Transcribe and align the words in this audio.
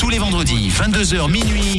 Tous 0.00 0.08
les 0.08 0.18
vendredis, 0.18 0.70
22h 0.70 1.30
minuit. 1.30 1.78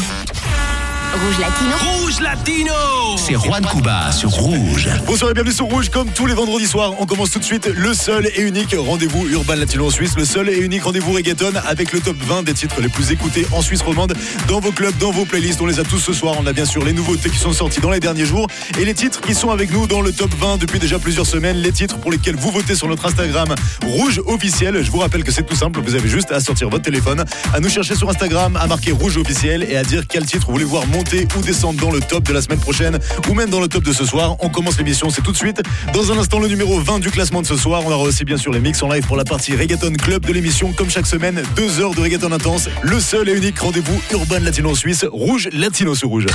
Rouge 1.13 1.39
Latino. 1.39 1.75
Rouge 1.93 2.19
Latino 2.21 2.73
C'est 3.17 3.33
Juan 3.33 3.65
Cuba 3.65 4.13
sur 4.13 4.29
Rouge. 4.29 4.87
Bonsoir 5.05 5.31
et 5.31 5.33
bienvenue 5.33 5.53
sur 5.53 5.65
Rouge. 5.65 5.89
Comme 5.89 6.09
tous 6.09 6.25
les 6.25 6.33
vendredis 6.33 6.67
soirs, 6.67 6.93
on 6.99 7.05
commence 7.05 7.31
tout 7.31 7.39
de 7.39 7.43
suite 7.43 7.67
le 7.67 7.93
seul 7.93 8.27
et 8.33 8.41
unique 8.41 8.73
rendez-vous 8.77 9.27
urbain 9.27 9.57
latino 9.57 9.87
en 9.87 9.89
Suisse. 9.89 10.13
Le 10.15 10.23
seul 10.23 10.47
et 10.47 10.57
unique 10.59 10.83
rendez-vous 10.83 11.11
reggaeton 11.11 11.51
avec 11.67 11.91
le 11.91 11.99
top 11.99 12.15
20 12.17 12.43
des 12.43 12.53
titres 12.53 12.79
les 12.79 12.87
plus 12.87 13.11
écoutés 13.11 13.45
en 13.51 13.61
Suisse 13.61 13.81
romande 13.81 14.13
dans 14.47 14.61
vos 14.61 14.71
clubs, 14.71 14.97
dans 14.99 15.11
vos 15.11 15.25
playlists. 15.25 15.59
On 15.59 15.65
les 15.65 15.81
a 15.81 15.83
tous 15.83 15.99
ce 15.99 16.13
soir. 16.13 16.35
On 16.39 16.47
a 16.47 16.53
bien 16.53 16.63
sûr 16.65 16.85
les 16.85 16.93
nouveautés 16.93 17.29
qui 17.29 17.37
sont 17.37 17.51
sorties 17.51 17.81
dans 17.81 17.91
les 17.91 17.99
derniers 17.99 18.25
jours 18.25 18.47
et 18.79 18.85
les 18.85 18.93
titres 18.93 19.19
qui 19.19 19.35
sont 19.35 19.49
avec 19.49 19.69
nous 19.73 19.87
dans 19.87 19.99
le 20.01 20.13
top 20.13 20.33
20 20.39 20.59
depuis 20.59 20.79
déjà 20.79 20.97
plusieurs 20.97 21.25
semaines. 21.25 21.57
Les 21.57 21.73
titres 21.73 21.97
pour 21.97 22.11
lesquels 22.11 22.37
vous 22.37 22.51
votez 22.51 22.73
sur 22.75 22.87
notre 22.87 23.05
Instagram 23.05 23.53
Rouge 23.85 24.21
officiel. 24.27 24.81
Je 24.81 24.89
vous 24.89 24.99
rappelle 24.99 25.25
que 25.25 25.31
c'est 25.31 25.43
tout 25.43 25.55
simple. 25.55 25.81
Vous 25.81 25.95
avez 25.95 26.07
juste 26.07 26.31
à 26.31 26.39
sortir 26.39 26.69
votre 26.69 26.83
téléphone, 26.83 27.25
à 27.53 27.59
nous 27.59 27.69
chercher 27.69 27.95
sur 27.95 28.09
Instagram, 28.09 28.55
à 28.55 28.65
marquer 28.67 28.91
Rouge 28.91 29.17
officiel 29.17 29.63
et 29.69 29.75
à 29.75 29.83
dire 29.83 30.03
quel 30.07 30.25
titre 30.25 30.45
vous 30.47 30.53
voulez 30.53 30.63
voir 30.63 30.87
monter 30.87 31.00
ou 31.35 31.41
descendre 31.41 31.81
dans 31.81 31.91
le 31.91 31.99
top 31.99 32.23
de 32.23 32.33
la 32.33 32.41
semaine 32.41 32.59
prochaine 32.59 32.99
ou 33.29 33.33
même 33.33 33.49
dans 33.49 33.59
le 33.59 33.67
top 33.67 33.83
de 33.83 33.91
ce 33.91 34.05
soir. 34.05 34.35
On 34.39 34.49
commence 34.49 34.77
l'émission, 34.77 35.09
c'est 35.09 35.21
tout 35.21 35.31
de 35.31 35.37
suite. 35.37 35.61
Dans 35.93 36.11
un 36.11 36.17
instant, 36.17 36.39
le 36.39 36.47
numéro 36.47 36.79
20 36.79 36.99
du 36.99 37.09
classement 37.09 37.41
de 37.41 37.47
ce 37.47 37.55
soir. 37.57 37.81
On 37.85 37.91
aura 37.91 38.03
aussi 38.03 38.23
bien 38.23 38.37
sûr 38.37 38.51
les 38.53 38.59
mix 38.59 38.81
en 38.83 38.87
live 38.89 39.05
pour 39.07 39.17
la 39.17 39.23
partie 39.23 39.55
Reggaeton 39.55 39.93
Club 39.93 40.25
de 40.25 40.33
l'émission. 40.33 40.73
Comme 40.73 40.89
chaque 40.89 41.07
semaine, 41.07 41.41
deux 41.55 41.79
heures 41.79 41.95
de 41.95 42.01
Reggaeton 42.01 42.31
intense. 42.31 42.69
Le 42.83 42.99
seul 42.99 43.29
et 43.29 43.33
unique 43.33 43.59
rendez-vous 43.59 43.99
urbain 44.11 44.39
latino 44.39 44.75
suisse. 44.75 45.05
Rouge 45.11 45.49
Latino 45.51 45.95
sur 45.95 46.09
Rouge. 46.09 46.27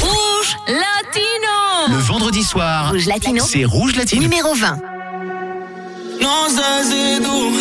Rouge 0.00 0.56
Latino. 0.68 1.96
Le 1.96 1.96
vendredi 1.98 2.42
soir, 2.44 2.90
Rouge 2.92 3.06
Latino. 3.06 3.44
c'est 3.46 3.64
Rouge 3.64 3.96
Latino. 3.96 4.22
Numéro 4.22 4.54
20. 4.54 4.78
No 6.20 6.48
sé 6.48 6.84
si 6.84 7.22
tú, 7.22 7.52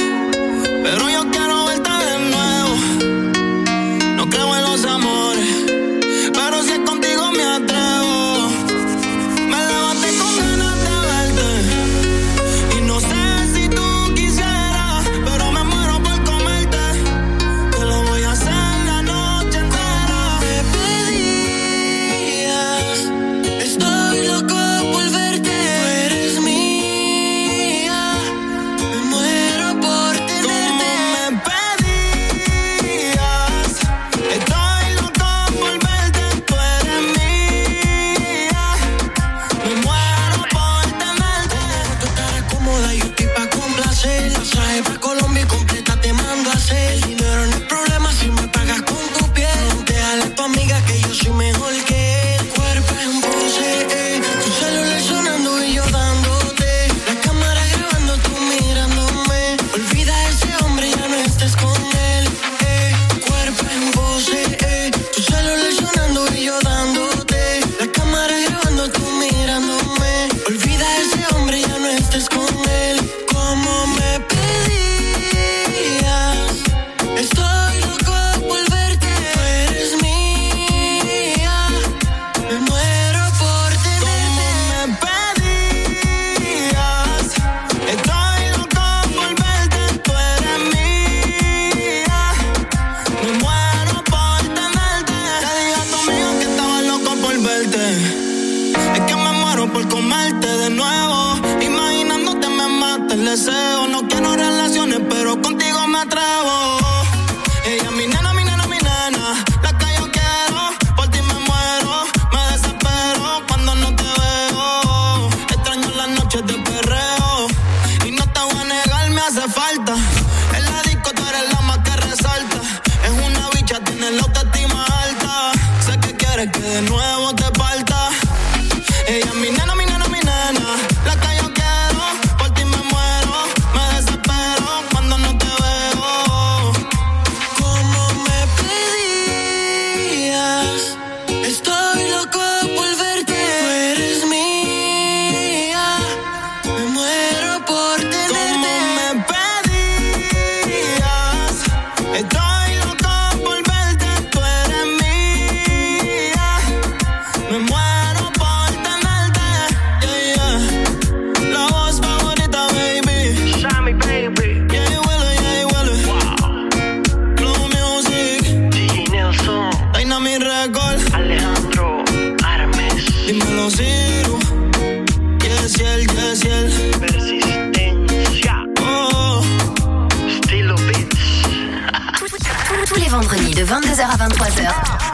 pero 0.84 1.10
yo 1.10 1.26
quiero 1.32 1.66
verte 1.66 1.90
de 1.90 2.20
nuevo. 2.30 2.76
No 4.18 4.30
creo 4.30 4.56
en 4.56 4.62
los 4.64 4.86
amores, 4.86 5.61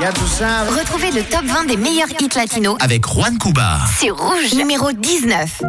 Retrouvez 0.10 1.12
le 1.12 1.22
top 1.24 1.44
20 1.44 1.66
des 1.66 1.76
meilleurs 1.76 2.08
hits 2.22 2.30
latinos 2.34 2.78
Avec 2.80 3.06
Juan 3.06 3.38
Cuba. 3.38 3.80
C'est 4.00 4.10
Rouge. 4.10 4.54
Numéro 4.56 4.94
19. 4.94 5.62
Yeah, 5.62 5.68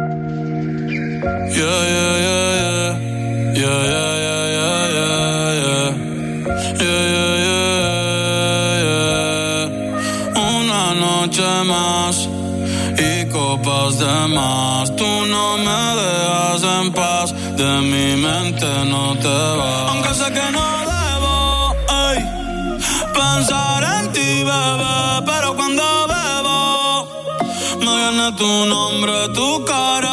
yeah, 1.51 1.65
yeah, 2.19 2.55
yeah. 2.55 2.95
Yeah, 3.53 3.67
yeah, 3.83 4.15
yeah, 4.23 4.47
yeah, 4.55 4.83
yeah, 4.95 5.51
yeah. 5.59 5.91
Yeah, 6.79 7.03
yeah, 7.11 7.35
yeah, 7.43 8.85
yeah. 8.85 10.39
Una 10.39 10.83
noche 10.95 11.49
más 11.65 12.15
y 12.97 13.27
copas 13.29 13.99
de 13.99 14.27
más. 14.33 14.95
Tú 14.95 15.03
no 15.03 15.57
me 15.57 15.81
dejas 15.99 16.63
en 16.63 16.93
paz, 16.93 17.33
de 17.57 17.81
mi 17.81 18.15
mente 18.21 18.67
no 18.89 19.17
te 19.17 19.27
vas. 19.27 19.91
Aunque 19.91 20.13
sé 20.13 20.31
que 20.31 20.51
no 20.53 20.68
tu 28.35 28.65
nombre, 28.67 29.27
tu 29.33 29.63
cara, 29.65 30.08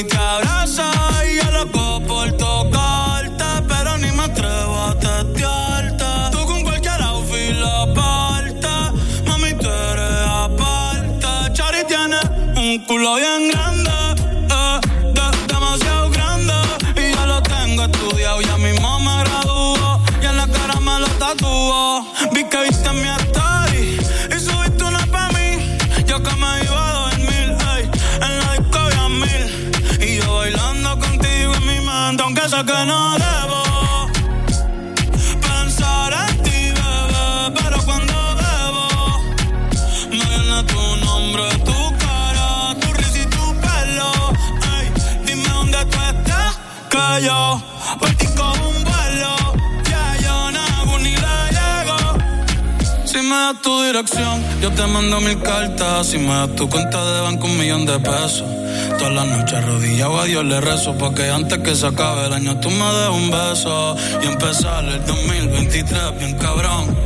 ese 0.00 0.06
cabrón 0.08 0.59
yo 47.22 47.62
por 47.98 48.10
ti 48.14 48.26
un 48.26 48.84
vuelo. 48.84 49.36
Ya 49.88 50.16
yo 50.22 50.50
no 50.50 50.98
ni 50.98 51.12
le 51.12 51.38
llego. 51.58 51.98
Si 53.04 53.18
me 53.18 53.34
das 53.34 53.62
tu 53.62 53.82
dirección, 53.82 54.42
yo 54.60 54.70
te 54.70 54.86
mando 54.86 55.20
mil 55.20 55.40
cartas. 55.42 56.06
Si 56.06 56.18
me 56.18 56.28
das 56.28 56.54
tu 56.56 56.68
cuenta 56.68 57.04
de 57.04 57.20
banco, 57.22 57.46
un 57.46 57.58
millón 57.58 57.86
de 57.86 57.98
pesos. 57.98 58.44
Todas 58.98 59.14
las 59.14 59.26
noches 59.26 59.54
arrodillado 59.54 60.20
a 60.20 60.24
Dios 60.24 60.44
le 60.44 60.60
rezo. 60.60 60.96
Porque 60.98 61.30
antes 61.30 61.58
que 61.58 61.74
se 61.74 61.86
acabe 61.86 62.26
el 62.26 62.32
año, 62.32 62.58
tú 62.60 62.70
me 62.70 62.84
des 62.84 63.08
un 63.10 63.30
beso. 63.30 63.96
Y 64.22 64.26
empezar 64.26 64.84
el 64.84 65.04
2023 65.04 66.18
bien 66.18 66.38
cabrón. 66.38 66.96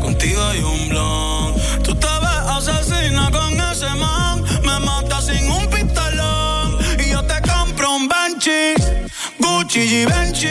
Contigo 0.00 0.42
hay 0.50 0.60
un 0.60 0.88
blon. 0.88 1.54
Tú 1.82 1.94
te 1.94 2.06
ves 2.06 2.42
asesina 2.56 3.30
con 3.30 3.52
ese 3.70 3.94
man. 3.94 4.42
Me 4.64 4.78
mata 4.80 5.20
sin 5.22 5.50
un 5.50 5.66
pistolón. 5.70 6.78
Y 6.98 7.10
yo 7.10 7.22
te 7.24 7.40
compro 7.48 7.96
un 7.96 8.08
Banshee. 8.08 8.77
Gucci 9.68 9.80
y 9.80 10.06
Benchi. 10.06 10.48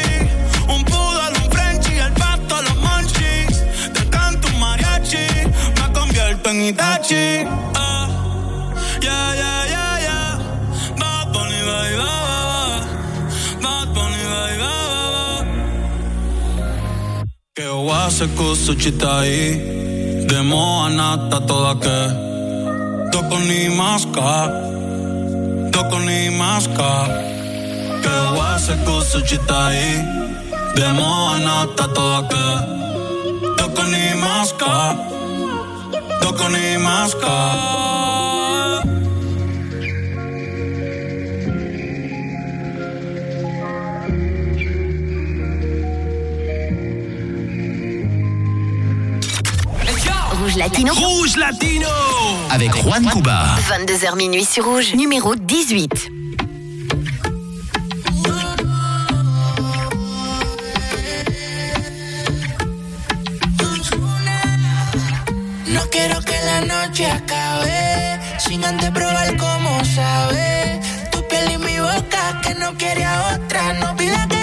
Un 0.69 0.83
poodle, 0.83 1.33
un 1.43 1.49
Frenchie. 1.49 1.97
El 1.97 2.13
pasto, 2.13 2.61
los 2.61 2.75
monchis. 2.75 3.63
Te 3.91 4.07
canto 4.11 4.47
un 4.47 4.59
mariachi. 4.59 5.25
Me 5.75 5.91
convierto 5.91 6.51
en 6.51 6.61
Itachi. 6.61 7.47
Ah, 7.73 8.07
yeah, 9.01 9.33
yeah, 9.33 9.65
yeah, 9.73 9.99
yeah. 10.05 10.39
Bad 10.99 11.33
Bunny, 11.33 11.61
baby. 11.65 11.97
Bad 13.63 13.87
Bunny, 13.95 14.23
baby. 14.33 14.69
Que 17.55 17.67
wase 17.69 18.27
kusuchitai 18.35 20.27
Demo 20.27 20.85
anata 20.85 21.39
toda 21.41 21.73
que 21.79 23.09
Toko 23.11 23.39
ni 23.39 23.69
maska 23.69 24.51
Toko 25.71 25.99
ni 26.01 26.29
maska 26.29 27.26
Que 28.07 28.39
wase 28.39 28.73
kusuchitai 28.85 29.83
Demo 30.75 31.29
anata 31.35 31.87
toda 31.95 32.21
que 32.29 32.45
Toko 33.57 33.83
ni 33.83 34.03
maska 34.23 34.95
Toko 36.21 36.47
ni 36.49 36.77
maska 36.77 37.35
Rouge 50.39 50.55
Latino. 50.55 50.93
Rouge 50.93 51.35
Latino 51.35 51.87
avec 52.49 52.71
Juan 52.73 53.05
Cuba. 53.11 53.57
22h 53.69 54.15
minuit 54.15 54.45
sur 54.45 54.63
Rouge. 54.63 54.93
Numéro 54.95 55.35
18. 55.35 56.16
Noche 66.97 67.11
acabe 67.11 68.19
sin 68.39 68.65
antes 68.65 68.89
probar 68.89 69.37
cómo 69.37 69.85
sabe 69.85 70.79
tu 71.11 71.21
piel 71.27 71.51
y 71.51 71.57
mi 71.59 71.79
boca 71.79 72.41
que 72.41 72.55
no 72.55 72.73
quiere 72.73 73.05
a 73.05 73.35
otra. 73.35 73.73
No 73.73 73.95
pida 73.95 74.27
que 74.27 74.36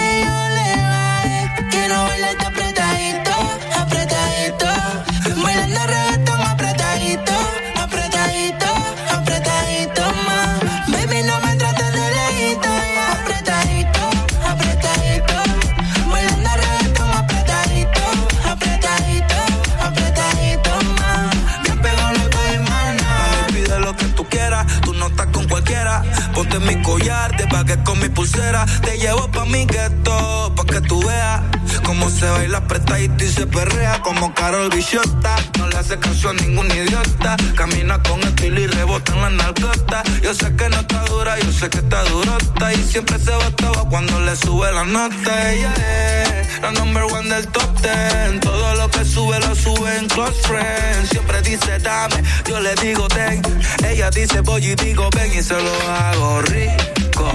con 27.83 27.99
mi 27.99 28.09
pulsera. 28.09 28.65
Te 28.81 28.97
llevo 28.97 29.29
pa' 29.31 29.45
mi 29.45 29.65
gueto, 29.65 30.53
pa' 30.55 30.65
que 30.65 30.81
tú 30.81 31.05
veas 31.05 31.41
cómo 31.83 32.09
se 32.09 32.29
baila 32.29 32.59
apretadito 32.59 33.23
y 33.23 33.31
se 33.31 33.45
perrea 33.47 34.01
como 34.01 34.33
Carol 34.33 34.69
Bichota. 34.69 35.35
No 35.57 35.67
le 35.67 35.77
hace 35.77 35.97
caso 35.99 36.29
a 36.29 36.33
ningún 36.33 36.67
idiota. 36.71 37.35
Camina 37.55 38.01
con 38.03 38.21
estilo 38.21 38.61
y 38.61 38.67
rebota 38.67 39.13
en 39.13 39.21
la 39.21 39.29
nalgota. 39.29 40.03
Yo 40.21 40.33
sé 40.33 40.55
que 40.55 40.69
no 40.69 40.79
está 40.79 41.05
dura, 41.05 41.39
yo 41.39 41.51
sé 41.51 41.69
que 41.69 41.79
está 41.79 42.03
durota. 42.03 42.73
Y 42.73 42.83
siempre 42.83 43.19
se 43.19 43.31
botaba 43.31 43.87
cuando 43.89 44.19
le 44.21 44.35
sube 44.35 44.71
la 44.71 44.83
nota. 44.83 45.51
Ella 45.51 45.73
es 45.73 46.61
la 46.61 46.71
number 46.71 47.03
one 47.03 47.29
del 47.29 47.47
top 47.47 47.81
ten. 47.81 48.39
Todo 48.39 48.75
lo 48.75 48.89
que 48.89 49.05
sube 49.05 49.39
lo 49.39 49.55
sube 49.55 49.97
en 49.97 50.07
close 50.07 50.41
friends. 50.43 51.09
Siempre 51.09 51.41
dice 51.41 51.79
dame, 51.79 52.23
yo 52.47 52.59
le 52.59 52.73
digo 52.75 53.07
ten. 53.07 53.41
Ella 53.87 54.09
dice 54.09 54.41
voy 54.41 54.65
y 54.65 54.75
digo 54.75 55.09
ven 55.15 55.31
y 55.37 55.43
se 55.43 55.53
lo 55.53 55.91
hago 55.91 56.41
rico, 56.43 57.31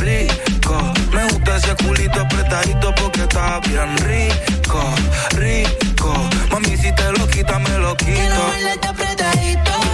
rico. 0.00 0.76
Me 1.12 1.24
gusta 1.28 1.56
ese 1.56 1.74
culito 1.76 2.20
apretadito 2.20 2.94
porque 2.94 3.22
está 3.22 3.60
bien 3.60 3.96
rico, 3.98 4.82
rico. 5.36 6.12
Mami 6.50 6.76
si 6.76 6.92
te 6.94 7.12
lo 7.12 7.26
quita 7.28 7.58
me 7.58 7.78
lo 7.78 7.94
quito. 7.96 8.46
bailarte 8.48 8.88
apretadito, 8.88 9.70
apretadito. 9.70 9.89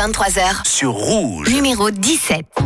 23h 0.00 0.66
sur 0.66 0.92
Rouge. 0.92 1.50
Numéro 1.52 1.90
17. 1.90 2.59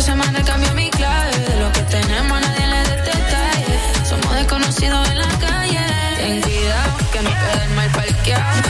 semana 0.00 0.42
cambia 0.42 0.72
mi 0.72 0.90
clave. 0.90 1.36
De 1.38 1.56
lo 1.60 1.70
que 1.72 1.82
tenemos 1.82 2.40
nadie 2.40 2.66
le 2.66 2.82
detalle. 3.04 3.80
Somos 4.08 4.34
desconocidos 4.34 5.08
en 5.10 5.18
la 5.18 5.28
calle. 5.38 5.80
Ten 6.16 6.40
cuidado 6.40 6.98
que 7.12 7.22
no 7.22 7.30
quede 7.30 7.68
mal 7.74 7.90
parqueado. 7.90 8.68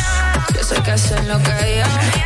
Yo 0.55 0.65
sé 0.65 0.83
que 0.83 0.91
hacer 0.91 1.25
lo 1.27 1.39
que 1.43 1.53
hay. 1.53 2.20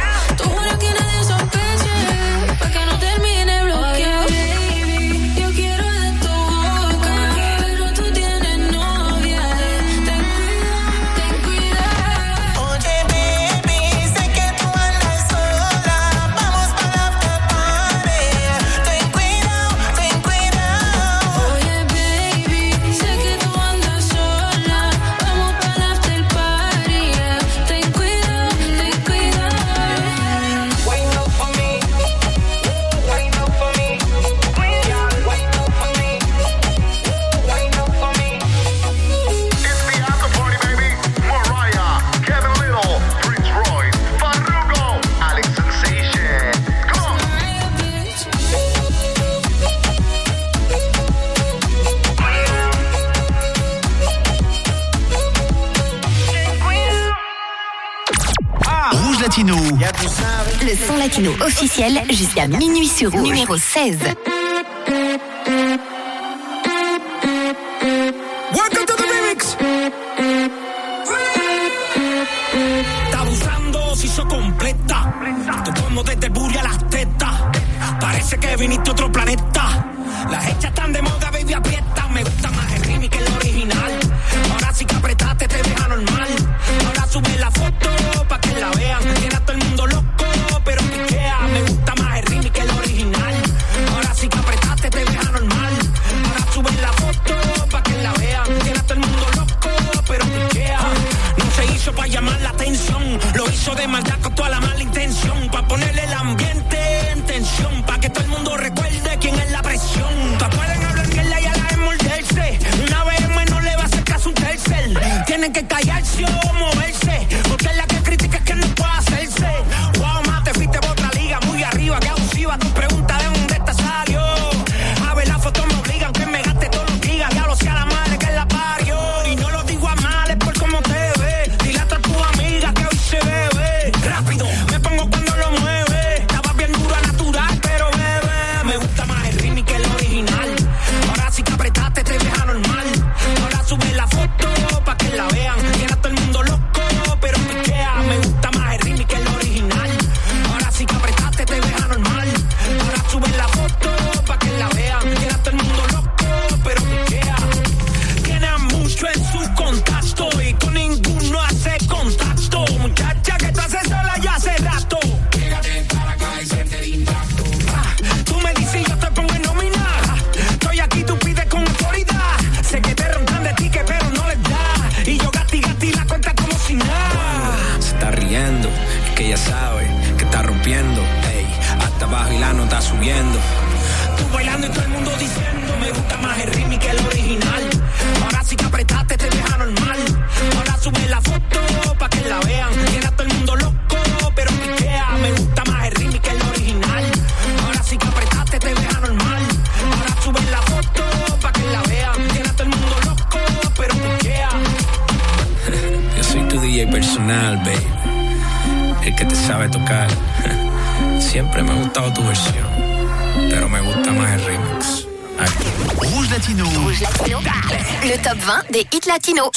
Jusqu'à 62.11 62.47
minuit 62.47 62.89
sur 62.89 63.15
Numéro 63.15 63.59
16. 63.59 63.99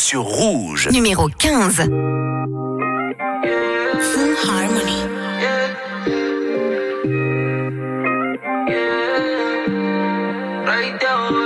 Sur 0.09 0.23
Rouge. 0.23 0.87
Numéro 0.93 1.27
15. 1.27 1.83
Full 4.09 4.35
Harmony. 4.47 5.01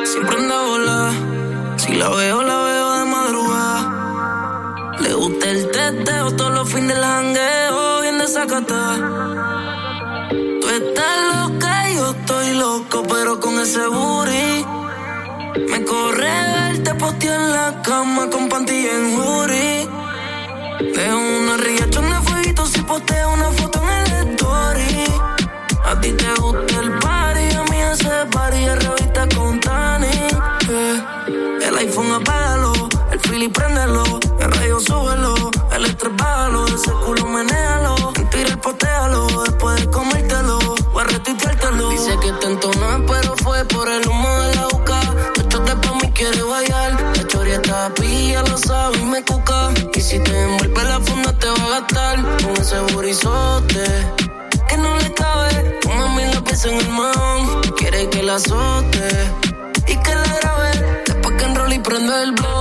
Siempre 0.04 0.36
anda 0.38 0.62
volada. 0.62 1.12
Si 1.78 1.96
la 1.96 2.10
veo, 2.10 2.44
la 2.44 2.58
veo 2.62 3.00
de 3.00 3.06
madrugada. 3.06 4.94
Le 5.00 5.14
gusta 5.16 5.50
el 5.50 5.72
teteo 5.72 6.36
todos 6.36 6.54
los 6.54 6.72
fines 6.72 6.90
del 6.90 7.04
jangueo, 7.04 8.02
bien 8.02 8.20
desacata. 8.20 8.96
Tú 10.62 10.70
estás 10.70 11.18
loca 11.34 11.90
y 11.90 11.96
yo 11.96 12.12
estoy 12.12 12.54
loco, 12.58 13.04
pero 13.10 13.40
con 13.40 13.60
ese 13.60 13.88
booty. 13.88 14.66
Me 15.68 15.84
corre 15.84 16.30
verte 16.54 16.94
posteo 16.94 17.34
en 17.34 17.51
Dejo 20.82 21.16
una 21.16 21.58
riachón 21.58 22.10
de 22.10 22.16
fueguito 22.28 22.66
si 22.66 22.82
posteo 22.82 23.34
una 23.34 23.52
foto 23.52 23.80
en 23.84 23.90
el 23.90 24.32
story. 24.32 25.06
A 25.86 26.00
ti 26.02 26.12
te 26.14 26.34
gusta 26.42 26.80
el 26.80 26.98
party, 26.98 27.56
a 27.56 27.64
mí 27.70 27.78
ese 27.94 28.10
party 28.32 28.64
es 28.66 28.84
revista 28.84 29.28
con 29.36 29.60
Tani. 29.60 30.08
eh. 30.08 31.04
El 31.68 31.78
iPhone 31.78 32.12
apágalo, 32.14 32.74
el 33.12 33.20
Philly 33.20 33.48
préndelo, 33.50 34.04
el 34.40 34.52
radio 34.52 34.80
súbelo, 34.80 35.52
el 35.72 35.86
estrés 35.86 36.16
bájalo, 36.18 36.66
ese 36.66 36.92
culo 37.06 37.28
menéalo, 37.28 37.96
mentira 38.18 38.50
el 38.50 38.58
potéalo, 38.58 39.28
después 39.44 39.82
de 39.82 39.88
comértelo, 39.92 40.60
voy 40.94 41.04
a 41.04 41.06
retuiteártelo. 41.06 41.90
Dice 41.90 42.18
que 42.22 42.32
te 42.34 42.48
entonó, 42.48 43.06
pero 43.06 43.36
fue 43.44 43.64
por 43.66 43.88
el 43.88 44.08
humo 44.08 44.30
de 44.42 44.56
la 44.56 44.66
boca. 44.66 45.00
Échate 45.40 45.76
pa' 45.76 45.94
mí, 46.02 46.12
quiere 46.12 46.42
bailar, 46.42 47.00
la 47.16 47.28
choria 47.28 47.56
está 47.58 47.94
pilla, 47.94 48.42
lo 48.42 48.58
sabe 48.58 49.01
con 51.90 52.52
ese 52.62 52.80
burizote 52.94 53.84
que 54.68 54.78
no 54.78 54.98
le 54.98 55.14
cabe. 55.14 55.80
Tu 55.82 55.90
mami 55.90 56.26
la 56.34 56.42
pieza 56.44 56.70
en 56.70 56.80
el 56.80 56.90
mahón, 56.90 57.62
quiere 57.78 58.10
que 58.10 58.24
la 58.24 58.36
azote 58.36 59.10
y 59.88 59.96
que 59.96 60.16
la 60.16 60.34
grabe. 60.40 61.04
Después 61.06 61.36
que 61.38 61.46
enrole 61.46 61.76
y 61.76 61.80
prendo 61.80 62.20
el 62.20 62.32
blog. 62.34 62.61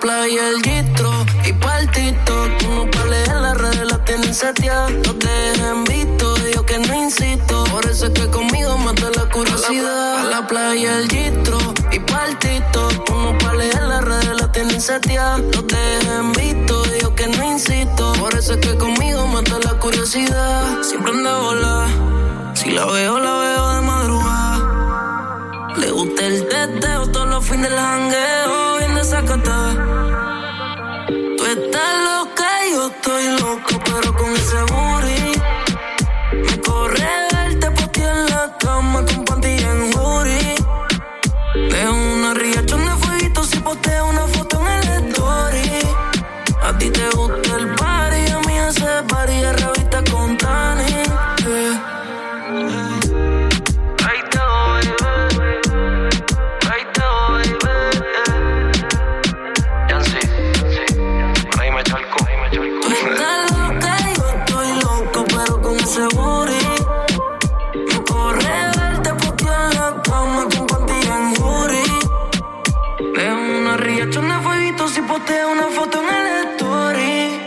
Playa 0.00 0.48
el 0.48 0.62
gistro 0.62 1.10
y 1.44 1.52
pa' 1.52 1.80
el 1.80 1.90
TikTok. 1.90 2.58
Tú 2.58 2.68
no 2.68 2.90
pa' 2.90 3.04
leer 3.04 3.36
las 3.36 3.56
redes, 3.56 3.84
las 3.90 4.04
tienen 4.04 4.34
seteadas. 4.34 4.92
No 4.92 5.14
te 5.14 5.28
dejen 5.28 5.84
visto, 5.84 6.36
yo 6.54 6.64
que 6.64 6.78
no 6.78 6.94
insisto. 6.94 7.64
Por 7.64 7.86
eso 7.86 8.06
es 8.06 8.12
que 8.12 8.28
conmigo 8.30 8.76
mata 8.78 9.10
la 9.14 9.26
curiosidad. 9.30 10.16
Pa' 10.16 10.24
la 10.24 10.46
playa 10.46 10.98
el 10.98 11.08
gistro 11.08 11.58
y 11.92 11.98
pa' 12.00 12.26
el 12.26 12.38
TikTok. 12.38 13.04
Tú 13.04 13.14
no 13.14 13.38
pa' 13.38 13.54
leer 13.54 13.82
las 13.82 14.04
redes, 14.04 14.40
las 14.40 14.52
tienen 14.52 14.80
seteadas. 14.80 15.42
No 15.42 15.64
te 15.64 15.76
dejen 15.76 16.32
visto, 16.32 16.82
yo 17.02 17.14
que 17.14 17.26
no 17.28 17.44
insisto. 17.52 18.12
Por 18.14 18.34
eso 18.34 18.54
es 18.54 18.60
que 18.60 18.76
conmigo 18.76 19.26
mata 19.26 19.58
la 19.62 19.78
curiosidad. 19.78 20.82
Siempre 20.82 21.12
anda 21.12 21.38
volar. 21.38 21.88
Si 22.54 22.70
la 22.70 22.86
veo, 22.86 23.18
la 23.20 23.34
veo 23.34 23.74
de 23.74 23.80
madrugada. 23.82 24.70
Le 25.76 25.90
gusta 25.90 26.26
el 26.26 26.48
teteo 26.48 27.06
todos 27.08 27.28
los 27.28 27.44
fines 27.44 27.70
del 27.70 27.78
jangueo, 27.78 28.79
Tú 29.20 29.26
estás 31.44 31.92
loca 32.04 32.66
y 32.66 32.72
yo 32.72 32.86
estoy 32.88 33.24
loco, 33.38 33.78
pero 33.84 34.16
con 34.16 34.32
ese 34.34 34.62
booty. 34.72 35.19
Fueguito 75.20 75.26
si 75.26 75.26
posteo 75.26 75.52
una 75.52 75.68
foto 75.68 75.98
en 76.00 76.26
el 76.26 76.54
story. 76.54 77.40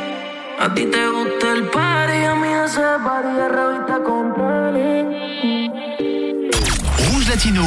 A 0.59 0.73
ti 0.73 0.85
te 0.85 1.07
gusta 1.07 1.51
el 1.53 1.69
party, 1.69 2.25
a 2.25 2.35
mí 2.35 2.47
ese 2.65 2.81
party 3.03 3.27
es 3.39 3.51
revista 3.51 3.99
con 4.03 4.33
Tani. 4.33 5.69
Rouge 6.97 7.29
Latino. 7.29 7.63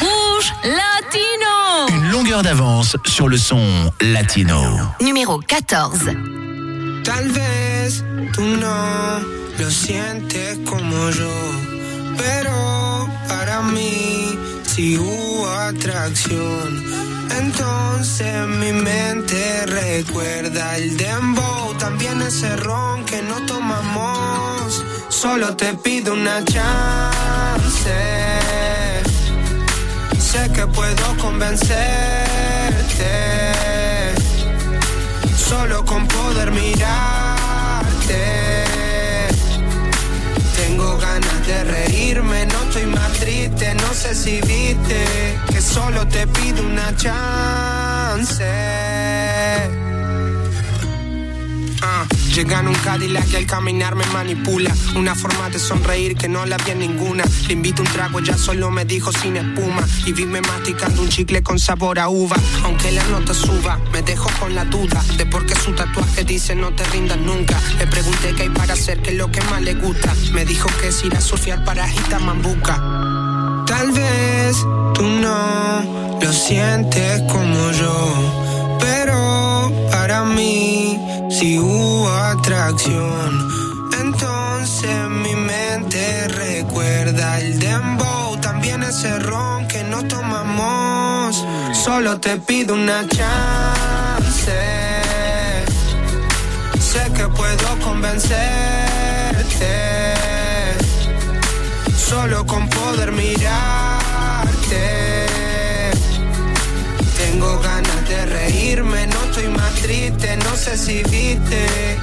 Rouge 0.00 0.52
Latino. 0.64 1.86
Une 1.90 2.10
longueur 2.10 2.42
d'avance 2.42 2.96
sur 3.06 3.28
le 3.28 3.38
son 3.38 3.92
latino. 4.00 4.94
Numéro 5.00 5.40
14. 5.46 6.16
Tal 7.04 7.28
vez 7.30 8.04
tú 8.34 8.42
no 8.42 9.20
lo 9.58 9.70
sientes 9.70 10.58
como 10.68 11.10
yo, 11.10 11.30
pero 12.16 13.08
para 13.28 13.62
mí 13.62 14.38
sí 14.64 14.98
hubo 14.98 15.48
atracción. 15.48 17.07
Entonces 17.30 18.46
mi 18.46 18.72
mente 18.72 19.66
recuerda 19.66 20.76
el 20.76 20.96
dembow, 20.96 21.74
también 21.78 22.20
ese 22.22 22.56
ron 22.56 23.04
que 23.04 23.22
no 23.22 23.44
tomamos. 23.46 24.84
Solo 25.08 25.56
te 25.56 25.74
pido 25.74 26.14
una 26.14 26.44
chance. 26.44 27.90
Sé 30.18 30.50
que 30.52 30.66
puedo 30.66 31.16
convencerte 31.20 32.18
solo 35.36 35.84
con 35.84 36.06
poder 36.06 36.50
mirarte. 36.52 38.22
Tengo 40.56 40.98
ganas 40.98 41.46
de 41.46 41.64
reírme, 41.64 42.46
no 42.46 42.62
estoy 42.64 42.86
más 42.86 43.12
triste, 43.12 43.74
no 43.74 43.94
sé 43.94 44.14
si 44.14 44.40
viste 44.42 45.38
solo 45.78 46.06
te 46.08 46.26
pido 46.26 46.62
una 46.64 46.94
chance. 46.96 48.44
Ah, 51.80 52.04
llega 52.34 52.58
en 52.58 52.68
un 52.68 52.74
Cadillac 52.74 53.30
y 53.32 53.36
al 53.36 53.46
caminar 53.46 53.94
me 53.94 54.04
manipula. 54.06 54.74
Una 54.96 55.14
forma 55.14 55.48
de 55.50 55.60
sonreír 55.60 56.16
que 56.16 56.28
no 56.28 56.44
la 56.46 56.56
vi 56.56 56.74
ninguna. 56.74 57.22
Le 57.46 57.52
invito 57.52 57.82
un 57.82 57.88
trago, 57.88 58.18
ya 58.18 58.36
solo 58.36 58.72
me 58.72 58.84
dijo 58.84 59.12
sin 59.12 59.36
espuma. 59.36 59.86
Y 60.04 60.12
vime 60.12 60.40
masticando 60.40 61.00
un 61.00 61.08
chicle 61.08 61.44
con 61.44 61.60
sabor 61.60 62.00
a 62.00 62.08
uva. 62.08 62.36
Aunque 62.64 62.90
la 62.90 63.04
nota 63.04 63.32
suba, 63.32 63.78
me 63.92 64.02
dejo 64.02 64.28
con 64.40 64.56
la 64.56 64.64
duda 64.64 65.00
de 65.16 65.26
por 65.26 65.46
qué 65.46 65.54
su 65.54 65.72
tatuaje 65.72 66.24
dice 66.24 66.56
no 66.56 66.74
te 66.74 66.82
rindas 66.86 67.18
nunca. 67.18 67.56
Le 67.78 67.86
pregunté 67.86 68.34
qué 68.34 68.42
hay 68.42 68.50
para 68.50 68.72
hacer, 68.72 69.00
qué 69.00 69.10
es 69.10 69.16
lo 69.16 69.30
que 69.30 69.42
más 69.42 69.62
le 69.62 69.74
gusta. 69.74 70.12
Me 70.32 70.44
dijo 70.44 70.68
que 70.80 70.88
es 70.88 71.04
ir 71.04 71.14
a 71.14 71.20
surfear 71.20 71.64
para 71.64 71.86
Mambuca. 72.18 73.27
Tal 73.68 73.92
vez 73.92 74.56
tú 74.94 75.02
no 75.02 76.18
lo 76.22 76.32
sientes 76.32 77.20
como 77.30 77.70
yo, 77.72 78.14
pero 78.80 79.70
para 79.90 80.24
mí 80.24 80.98
si 81.30 81.58
hubo 81.58 82.08
atracción. 82.08 83.46
Entonces 84.00 85.10
mi 85.10 85.34
mente 85.34 86.28
recuerda 86.28 87.38
el 87.40 87.58
dembow, 87.58 88.38
también 88.40 88.82
ese 88.82 89.18
ron 89.18 89.68
que 89.68 89.84
no 89.84 90.02
tomamos. 90.04 91.44
Solo 91.74 92.18
te 92.18 92.38
pido 92.38 92.74
una 92.74 93.06
chance. 93.06 94.50
Sé 96.80 97.12
que 97.14 97.28
puedo 97.28 97.78
convencerte 97.84 100.07
solo 102.08 102.46
con 102.46 102.68
poder 102.70 103.12
mirarte. 103.12 103.66
Tengo 107.18 107.60
ganas 107.60 108.08
de 108.08 108.26
reírme, 108.26 109.06
no 109.06 109.24
estoy 109.24 109.48
más 109.48 109.74
triste, 109.74 110.36
no 110.38 110.56
sé 110.56 110.78
si 110.78 111.02
viste. 111.02 111.98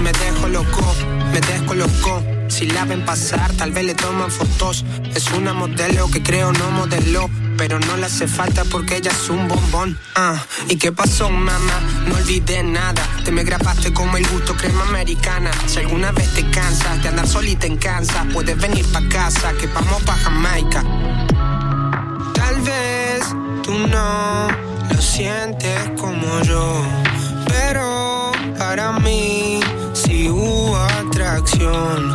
Me 0.00 0.12
dejo 0.12 0.48
loco, 0.48 0.94
me 1.32 1.40
dejo 1.40 1.74
loco. 1.74 2.22
Si 2.48 2.66
la 2.66 2.84
ven 2.84 3.04
pasar, 3.04 3.52
tal 3.54 3.72
vez 3.72 3.84
le 3.84 3.94
toman 3.94 4.30
fotos. 4.30 4.84
Es 5.14 5.26
una 5.32 5.52
modelo 5.52 6.08
que 6.08 6.22
creo 6.22 6.52
no 6.52 6.70
modeló. 6.70 7.28
Pero 7.56 7.78
no 7.80 7.96
le 7.96 8.06
hace 8.06 8.28
falta 8.28 8.64
porque 8.64 8.96
ella 8.96 9.10
es 9.10 9.28
un 9.28 9.48
bombón. 9.48 9.98
Ah, 10.14 10.42
¿y 10.68 10.76
qué 10.76 10.92
pasó, 10.92 11.30
mamá? 11.30 11.80
No 12.06 12.16
olvidé 12.16 12.62
nada. 12.62 13.02
Te 13.24 13.32
me 13.32 13.44
grapaste 13.44 13.92
como 13.92 14.16
el 14.16 14.26
gusto 14.28 14.54
crema 14.56 14.82
americana. 14.82 15.50
Si 15.66 15.78
alguna 15.78 16.12
vez 16.12 16.28
te 16.34 16.48
cansas 16.50 17.02
de 17.02 17.08
andar 17.08 17.26
solita 17.26 17.66
en 17.66 17.76
Kansas, 17.76 18.26
puedes 18.32 18.56
venir 18.58 18.84
pa' 18.92 19.02
casa, 19.08 19.52
que 19.54 19.66
vamos 19.68 20.02
pa' 20.02 20.16
Jamaica. 20.16 20.84
Tal 22.34 22.60
vez 22.60 23.20
tú 23.62 23.72
no 23.88 24.48
lo 24.90 25.02
sientes 25.02 25.90
como 25.98 26.42
yo, 26.42 26.82
pero 27.48 28.32
para 28.58 28.92
mí 28.92 29.60
sí 29.94 30.28
hubo 30.28 30.76
atracción. 30.76 32.14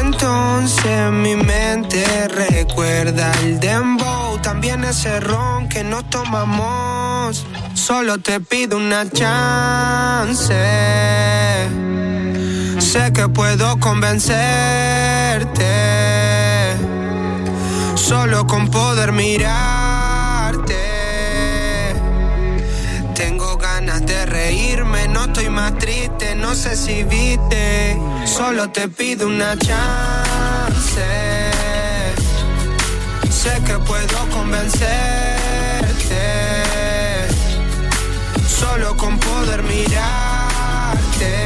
Entonces 0.00 1.12
mi 1.12 1.36
mente 1.36 2.28
recuerda 2.28 3.32
el 3.42 3.60
dembow, 3.60 4.17
también 4.48 4.82
ese 4.82 5.20
ron 5.20 5.68
que 5.68 5.84
no 5.84 6.02
tomamos. 6.06 7.44
Solo 7.74 8.16
te 8.16 8.40
pido 8.40 8.78
una 8.78 9.06
chance. 9.10 10.54
Sé 12.78 13.12
que 13.12 13.28
puedo 13.28 13.78
convencerte. 13.78 14.32
Solo 17.94 18.46
con 18.46 18.70
poder 18.70 19.12
mirarte. 19.12 20.74
Tengo 23.14 23.58
ganas 23.58 24.06
de 24.06 24.24
reírme, 24.24 25.08
no 25.08 25.24
estoy 25.24 25.50
más 25.50 25.76
triste, 25.76 26.34
no 26.34 26.54
sé 26.54 26.74
si 26.74 27.02
viste. 27.02 28.00
Solo 28.24 28.70
te 28.70 28.88
pido 28.88 29.26
una 29.26 29.58
chance. 29.58 31.57
Sé 33.38 33.54
que 33.64 33.78
puedo 33.78 34.18
convencerte. 34.30 34.88
Solo 38.48 38.96
con 38.96 39.16
poder 39.20 39.62
mirarte. 39.62 41.36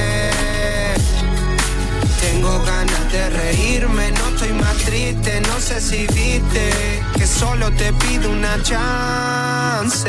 Tengo 2.18 2.58
ganas 2.64 3.12
de 3.12 3.28
reírme, 3.28 4.10
no 4.10 4.28
estoy 4.30 4.52
más 4.54 4.74
triste, 4.78 5.42
no 5.42 5.60
sé 5.60 5.82
si 5.82 6.06
viste 6.06 7.02
que 7.14 7.26
solo 7.26 7.70
te 7.72 7.92
pido 7.92 8.30
una 8.30 8.56
chance. 8.62 10.08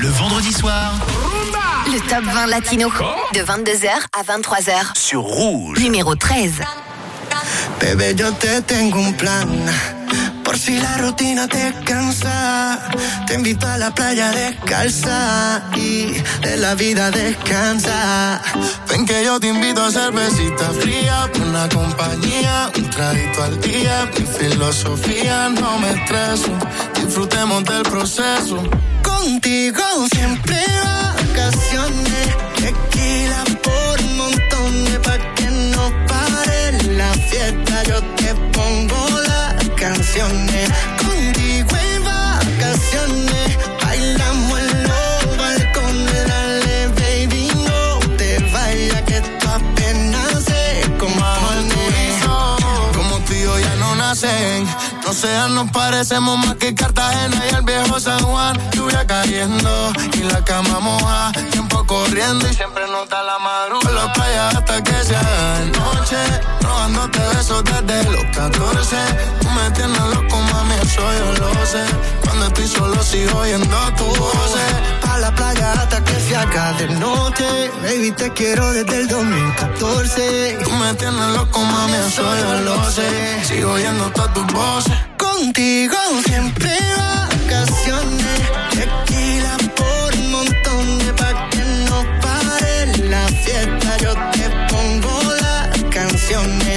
Le 0.00 0.08
vendredi 0.18 0.52
soir, 0.52 0.90
Le 1.92 2.00
top 2.08 2.24
20 2.24 2.46
latino 2.46 2.88
de 3.34 3.40
22h 3.40 3.90
à 4.18 4.22
23h. 4.22 4.96
sur 4.98 5.20
Rouge. 5.20 5.78
Numéro 5.78 6.16
13. 6.16 6.62
Bebé, 7.80 8.14
yo 8.16 8.32
te 8.32 8.62
tengo 8.62 8.98
un 8.98 9.12
plan. 9.12 9.46
Por 10.42 10.56
si 10.56 10.80
la 10.80 10.96
rutina 10.96 11.46
te 11.48 11.74
cansa, 11.84 12.88
te 13.26 13.34
invito 13.34 13.66
a 13.66 13.76
la 13.76 13.90
playa 13.90 14.30
descalza 14.30 15.64
y 15.76 16.12
de 16.40 16.56
la 16.56 16.74
vida 16.74 17.10
descansa. 17.10 18.40
Ven 18.88 19.04
que 19.04 19.22
yo 19.26 19.38
te 19.38 19.48
invito 19.48 19.84
a 19.84 19.90
cervecita 19.90 20.70
fría, 20.80 21.28
una 21.44 21.68
compañía, 21.68 22.70
un 22.74 22.88
traguito 22.88 23.42
al 23.42 23.60
día. 23.60 24.10
Mi 24.18 24.24
filosofía 24.24 25.50
no 25.50 25.78
me 25.78 25.90
estreso, 25.90 26.56
disfrutemos 26.94 27.62
del 27.64 27.82
proceso. 27.82 28.62
Contigo 29.02 29.82
siempre 30.10 30.56
vacaciones, 31.32 32.28
tequila 32.56 33.44
por 33.62 34.02
montones 34.16 34.98
pa' 34.98 35.18
que 35.34 35.48
no 35.72 35.90
pare 36.06 36.72
la 36.94 37.12
fiesta. 37.12 37.82
Yo 37.84 38.00
te 38.16 38.34
pongo 38.52 39.08
las 39.28 39.68
canciones, 39.76 40.68
Sean, 55.32 55.54
nos 55.54 55.70
parecemos 55.70 56.36
más 56.44 56.56
que 56.56 56.74
Cartagena 56.74 57.42
y 57.50 57.54
el 57.54 57.62
viejo 57.62 57.98
San 57.98 58.22
Juan. 58.22 58.54
Lluvia 58.72 59.06
cayendo 59.06 59.92
y 60.12 60.24
la 60.24 60.44
cama 60.44 60.78
moja. 60.78 61.32
Tiempo 61.50 61.86
corriendo 61.86 62.46
y 62.50 62.52
siempre 62.52 62.84
nota 62.86 63.22
la 63.22 63.38
madrugada. 63.38 63.80
Por 63.80 63.92
la 63.94 64.12
playa 64.12 64.48
hasta 64.48 64.82
que 64.82 64.92
sea 64.92 65.58
de 65.58 65.66
noche. 65.78 66.16
Robándote 66.60 67.18
besos 67.34 67.64
desde 67.64 68.10
los 68.10 68.24
14. 68.36 68.96
Tú 69.40 69.48
me 69.48 69.70
tienes 69.70 70.04
loco, 70.14 70.36
mami, 70.52 70.74
eso 70.82 71.02
yo 71.18 71.32
lo 71.40 71.66
sé. 71.66 71.84
Cuando 72.22 72.46
estoy 72.48 72.68
solo 72.68 73.02
sigo 73.02 73.38
oyendo 73.38 73.76
tu 73.96 74.04
voz. 74.04 74.54
A 75.10 75.18
la 75.18 75.34
playa 75.34 75.72
hasta 75.72 76.04
que 76.04 76.20
se 76.20 76.36
acabe 76.36 76.86
de 76.86 76.94
noche. 76.96 77.70
Baby, 77.82 78.10
te 78.10 78.30
quiero 78.34 78.70
desde 78.72 78.96
el 79.00 79.08
2014. 79.08 80.58
Tú 80.62 80.70
me 80.72 80.92
tienes 80.92 81.28
loco, 81.36 81.58
mami, 81.58 81.94
eso 81.94 82.22
yo 82.22 82.60
lo 82.66 82.90
sé. 82.90 83.44
Sigo 83.44 83.72
oyendo 83.72 84.10
todas 84.10 84.34
tus 84.34 84.46
voces. 84.52 85.11
Contigo 85.42 85.96
siempre 86.24 86.70
vacaciones. 86.96 88.40
Tequila 88.70 89.56
por 89.74 90.16
montones 90.30 91.12
pa' 91.16 91.50
que 91.50 91.64
no 91.88 92.04
pare 92.20 92.86
la 93.10 93.26
fiesta. 93.26 93.96
Yo 93.98 94.14
te 94.30 94.48
pongo 94.70 95.34
las 95.40 95.82
canciones. 95.90 96.71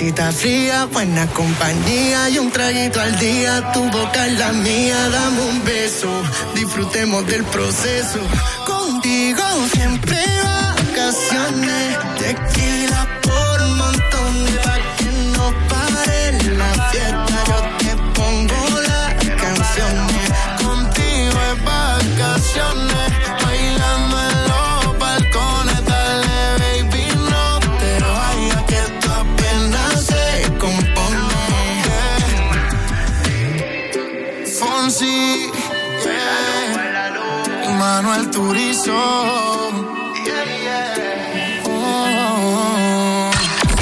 Cervecita 0.00 0.32
fría, 0.32 0.86
buena 0.86 1.26
compañía 1.26 2.30
y 2.30 2.38
un 2.38 2.50
traguito 2.50 3.00
al 3.00 3.18
día. 3.18 3.70
Tu 3.72 3.82
boca 3.90 4.26
es 4.26 4.38
la 4.38 4.52
mía, 4.52 4.96
dame 5.10 5.40
un 5.42 5.64
beso, 5.64 6.08
disfrutemos 6.54 7.26
del 7.26 7.44
proceso. 7.44 8.18
Contigo 8.66 9.42
siempre 9.74 10.16
vacaciones, 10.42 11.79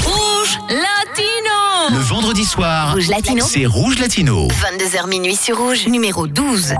Rouge 0.03 0.59
Latino. 0.67 1.89
Le 1.91 1.99
vendredi 1.99 2.43
soir, 2.43 2.93
Rouge 2.93 3.07
Latino. 3.07 3.45
C'est 3.47 3.65
Rouge 3.65 3.99
Latino. 3.99 4.49
22h 4.49 5.07
minuit 5.07 5.37
sur 5.37 5.57
Rouge, 5.59 5.87
numéro 5.87 6.27
12. 6.27 6.73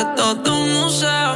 de 0.00 0.06
todo 0.16 0.54
un 0.54 0.72
museo 0.80 1.29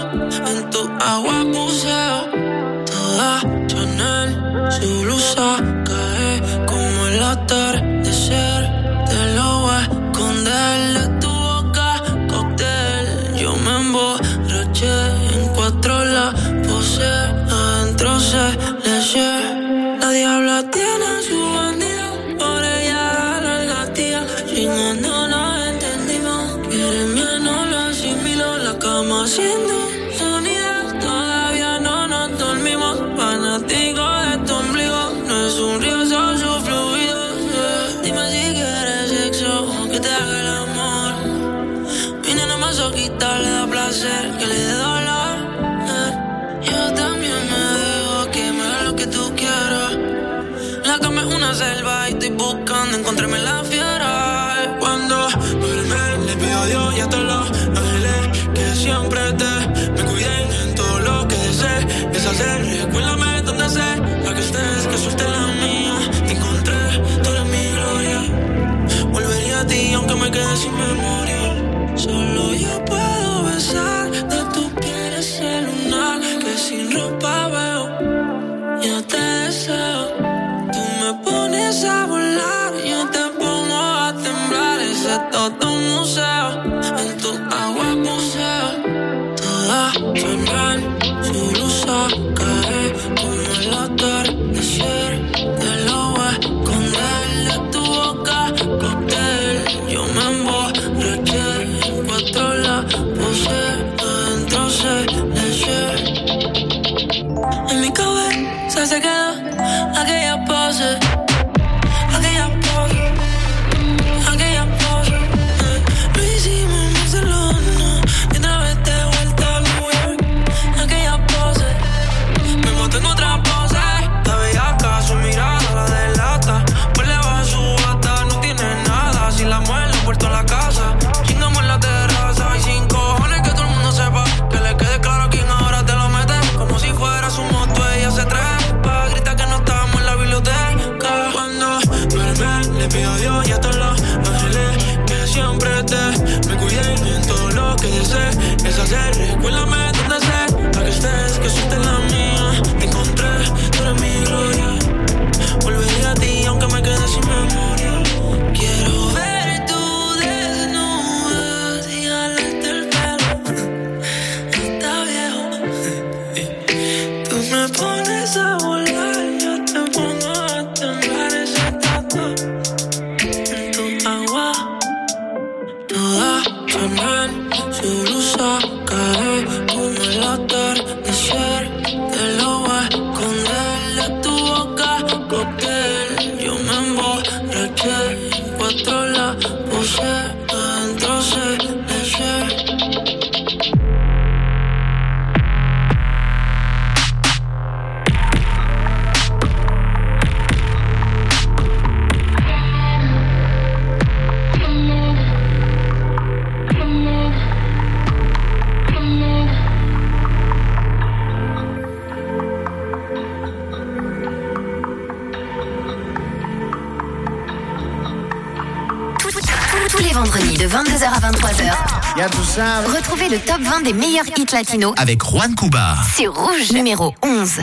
des 223.85 223.93
meilleurs 223.93 224.25
hits 224.39 224.47
latinos 224.53 224.95
avec 224.97 225.23
Juan 225.23 225.55
Cuba. 225.55 225.97
C'est 226.17 226.27
Rouge 226.27 226.73
numéro 226.73 227.15
11. 227.23 227.61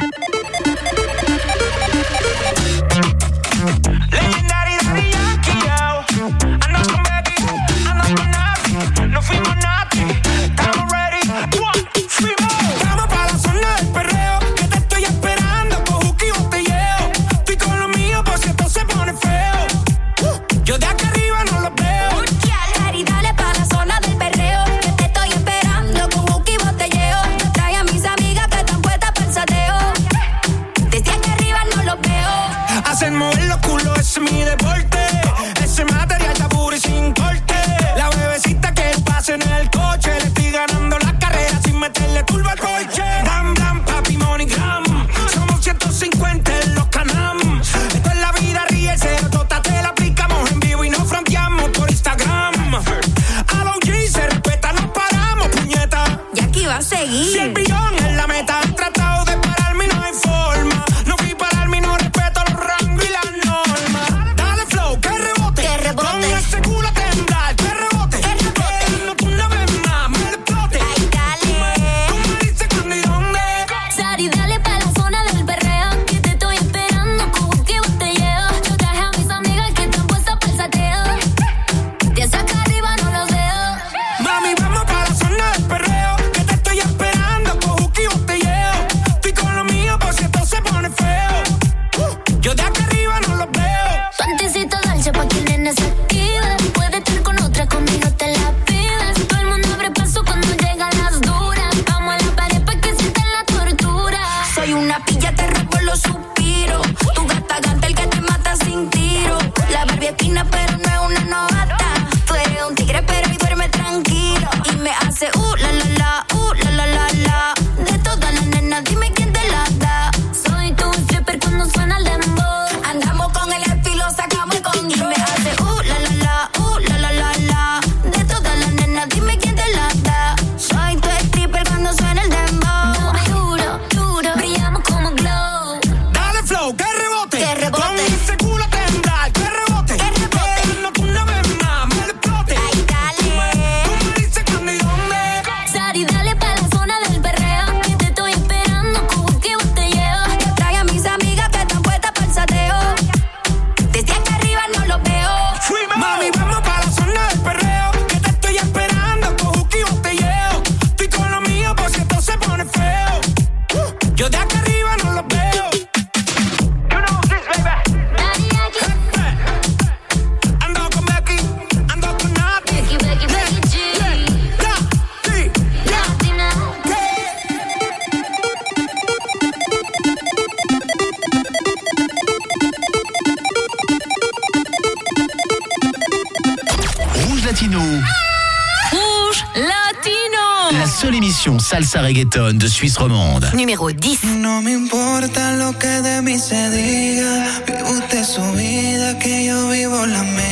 reggaeton 192.12 192.58
de 192.58 192.68
Suisse 192.68 192.98
romande. 193.00 193.48
Numéro 193.54 193.88
10. 193.88 194.24
No 194.38 194.62
me 194.62 194.72
importa 194.74 195.54
lo 195.54 195.72
que 195.80 195.88
de 195.88 196.22
mí 196.22 196.38
se 196.38 196.70
diga, 196.70 197.64
vive 197.66 197.84
usted 197.84 198.24
su 198.26 198.42
vida, 198.52 199.18
que 199.18 199.46
yo 199.46 199.70
vivo 199.70 200.06
la 200.06 200.24
mía. 200.24 200.51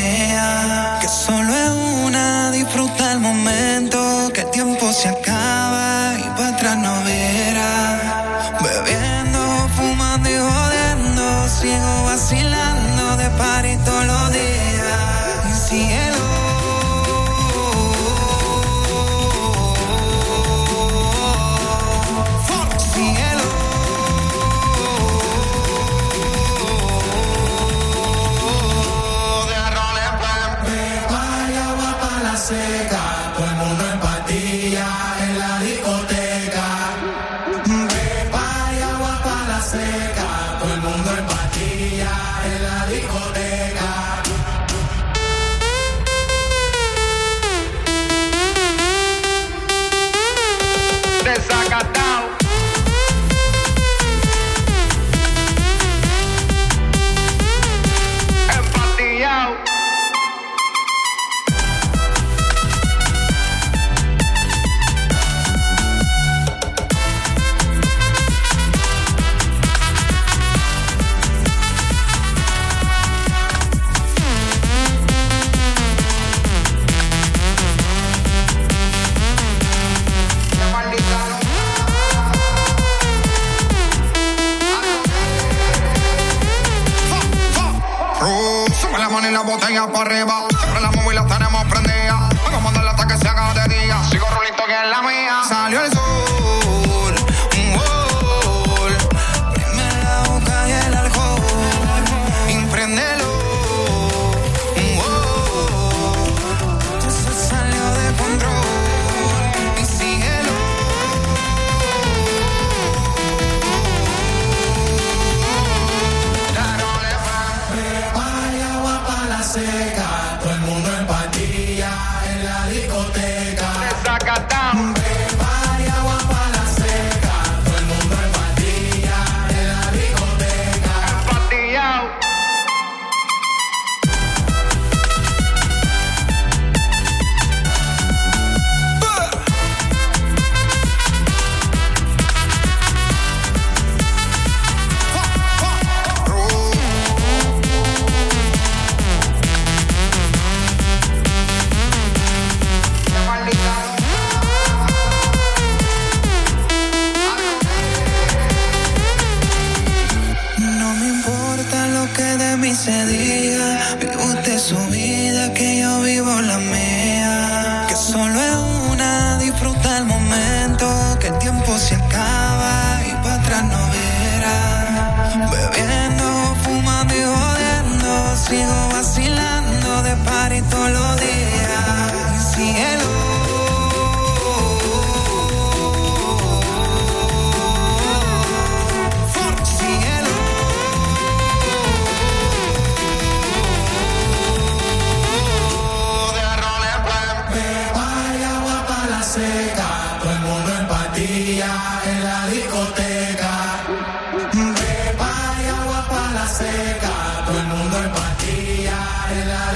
botella 89.49 89.87
para 89.91 90.11
arriba. 90.11 90.58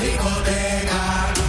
discoteca. 0.03 1.42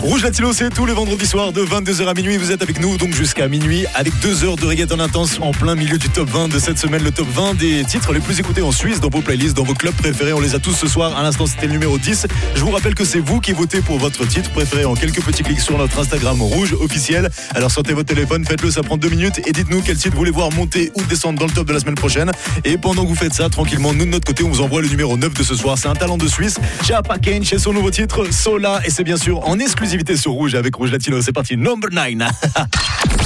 Rouge. 0.00 0.22
Latino, 0.22 0.52
c'est 0.52 0.70
tous 0.70 0.84
les 0.86 0.92
vendredis 0.92 1.26
soirs 1.26 1.52
de 1.52 1.64
22h 1.64 2.06
à 2.06 2.14
minuit. 2.14 2.36
Vous 2.36 2.52
êtes 2.52 2.62
avec 2.62 2.80
nous 2.80 2.96
donc 2.96 3.14
jusqu'à 3.14 3.48
minuit 3.48 3.86
avec 3.94 4.12
deux 4.20 4.44
heures 4.44 4.56
de 4.56 4.66
reggaeton 4.66 5.00
intense 5.00 5.38
en 5.40 5.52
plein 5.52 5.74
milieu 5.74 5.98
du 5.98 6.08
top 6.08 6.28
20 6.28 6.48
de 6.48 6.58
cette 6.58 6.78
semaine. 6.78 7.02
Le 7.02 7.10
top 7.10 7.26
20 7.28 7.54
des 7.54 7.84
titres 7.84 8.12
les 8.12 8.20
plus 8.20 8.38
écoutés 8.38 8.62
en 8.62 8.72
Suisse 8.72 9.00
dans 9.00 9.08
vos 9.08 9.20
playlists, 9.20 9.56
dans 9.56 9.64
vos 9.64 9.74
clubs 9.74 9.94
préférés. 9.94 10.32
On 10.32 10.40
les 10.40 10.54
a 10.54 10.58
tous 10.58 10.72
ce 10.72 10.86
soir. 10.86 11.16
À 11.16 11.22
l'instant, 11.22 11.46
c'était 11.46 11.66
le 11.66 11.72
numéro 11.72 11.98
10. 11.98 12.26
Je 12.54 12.60
vous 12.60 12.70
rappelle 12.70 12.94
que 12.94 13.04
c'est 13.04 13.18
vous 13.18 13.40
qui 13.40 13.52
votez 13.52 13.80
pour 13.80 13.98
votre 13.98 14.26
titre 14.26 14.50
préféré 14.50 14.84
en 14.84 14.94
quelques 14.94 15.22
petits 15.22 15.42
clics 15.42 15.60
sur 15.60 15.78
notre 15.78 15.98
Instagram 15.98 16.40
Rouge 16.42 16.74
officiel. 16.80 17.30
Alors 17.54 17.70
sortez 17.70 17.92
votre 17.92 18.08
téléphone, 18.08 18.44
faites-le, 18.44 18.70
ça 18.70 18.82
prend 18.82 18.96
deux 18.96 19.10
minutes 19.10 19.40
et 19.46 19.52
dites-nous 19.52 19.82
quel 19.82 19.96
titre 19.96 20.12
vous 20.12 20.18
voulez 20.18 20.30
voir 20.30 20.52
monter 20.52 20.92
ou 20.94 21.02
descendre 21.02 21.38
dans 21.38 21.46
le 21.46 21.52
top 21.52 21.66
de 21.66 21.72
la 21.72 21.80
semaine 21.80 21.94
prochaine. 21.94 22.30
Et 22.64 22.76
pendant 22.76 23.02
que 23.02 23.08
vous 23.08 23.14
faites 23.14 23.34
ça, 23.34 23.48
tranquillement, 23.48 23.92
nous 23.92 24.04
de 24.04 24.10
notre 24.10 24.26
côté, 24.26 24.44
on 24.44 24.48
vous 24.48 24.60
envoie 24.60 24.82
le 24.82 24.88
numéro 24.88 25.16
9 25.16 25.32
de 25.34 25.42
ce 25.42 25.54
soir. 25.54 25.78
C'est 25.78 25.88
un 25.88 25.94
talent 25.94 26.18
de 26.18 26.28
Suisse. 26.28 26.58
Chapa 26.86 27.18
Kane 27.18 27.44
chez 27.44 27.58
son 27.58 27.72
nouveau 27.72 27.90
titre 27.90 28.32
Sola 28.32 28.80
et 28.84 28.90
c'est 28.90 29.04
bien 29.04 29.16
sûr 29.16 29.46
en 29.48 29.58
exclusivité 29.58 29.88
sur 30.16 30.32
Rouge 30.32 30.54
avec 30.54 30.74
Rouge 30.76 30.92
Latino. 30.92 31.20
C'est 31.20 31.32
parti, 31.32 31.56
number 31.56 31.90
9. 31.90 32.30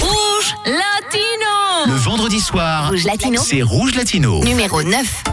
Rouge 0.00 0.54
Latino. 0.64 1.86
Le 1.86 1.94
vendredi 1.94 2.40
soir, 2.40 2.88
Rouge 2.88 3.04
Latino. 3.04 3.40
c'est 3.44 3.62
Rouge 3.62 3.94
Latino. 3.94 4.42
Numéro 4.42 4.82
9. 4.82 5.24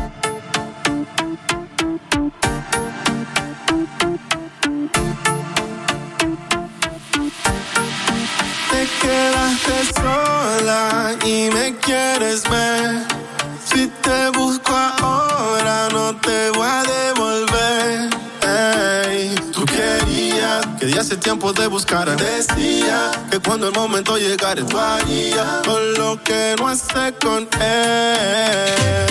Te 8.69 8.87
quedaste 9.01 9.93
sola 9.95 11.15
y 11.25 11.49
me 11.49 11.75
quieres 11.77 12.43
ver. 12.49 13.05
Si 13.65 13.87
te 14.01 14.37
busco 14.37 14.73
ahora 14.73 15.87
no 15.91 16.15
te 16.17 16.49
voy 16.51 16.67
a 16.67 16.83
devolver. 16.83 17.18
Que 20.79 20.85
de 20.85 20.99
hace 20.99 21.17
tiempo 21.17 21.53
te 21.53 21.67
buscara. 21.67 22.15
Decía 22.15 23.11
que 23.29 23.39
cuando 23.39 23.67
el 23.67 23.73
momento 23.73 24.17
llegara 24.17 24.65
tú 24.65 24.77
harías 24.77 25.65
con 25.65 25.93
lo 25.95 26.23
que 26.23 26.55
no 26.57 26.67
hace 26.67 27.13
con 27.21 27.47
él. 27.61 29.08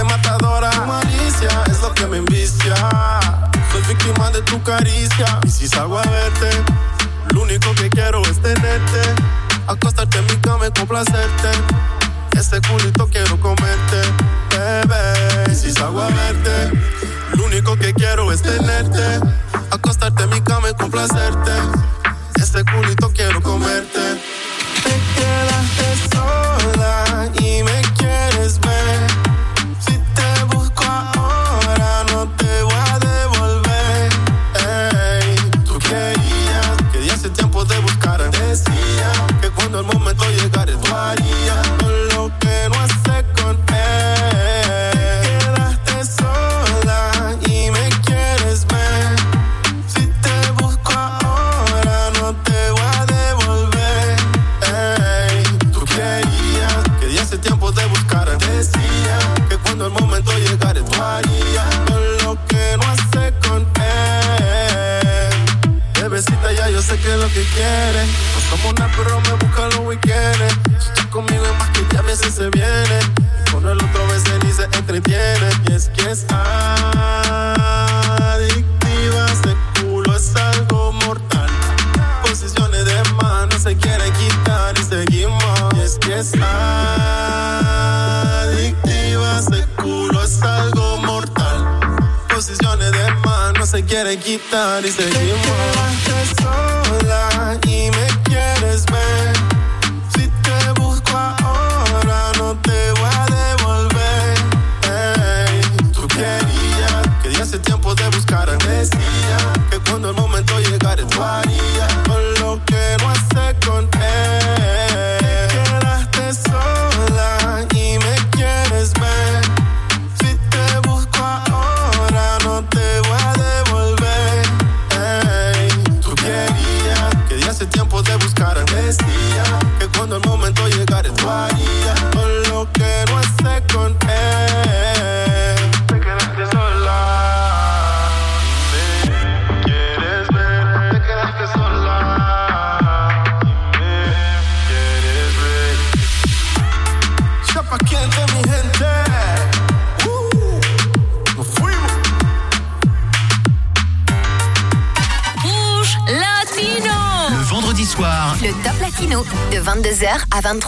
De 0.00 0.04
matadora. 0.04 0.70
Tu 0.70 0.84
malicia 0.86 1.50
es 1.70 1.80
lo 1.82 1.92
que 1.92 2.06
me 2.06 2.18
envicia. 2.18 2.74
Soy 3.70 3.82
víctima 3.88 4.30
de 4.30 4.42
tu 4.42 4.62
caricia. 4.62 5.40
Y 5.44 5.50
si 5.50 5.68
salgo 5.68 5.98
a 5.98 6.02
verte, 6.02 6.50
lo 7.34 7.42
único 7.42 7.74
que 7.74 7.90
quiero 7.90 8.22
es 8.22 8.40
tenerte. 8.40 9.02
Acostarte 9.66 10.18
en 10.18 10.26
mi 10.26 10.36
cama 10.36 10.66
y 10.68 10.70
complacerte. 10.70 11.50
Ese 12.32 12.60
culito 12.62 13.08
quiero 13.08 13.38
comerte, 13.40 14.00
bebé. 14.50 15.52
Y 15.52 15.54
si 15.54 15.70
salgo 15.70 16.00
a 16.00 16.08
verte, 16.08 16.72
lo 17.34 17.44
único 17.44 17.76
que 17.76 17.92
quiero 17.92 18.32
es 18.32 18.42
tenerte. 18.42 19.20
Acostarte 19.70 20.24
en 20.24 20.30
mi 20.30 20.40
cama 20.40 20.70
y 20.70 20.74
complacerte. 20.74 21.52
Ese 22.36 22.64
culito 22.64 23.10
quiero 23.12 23.42
comerte. 23.42 24.29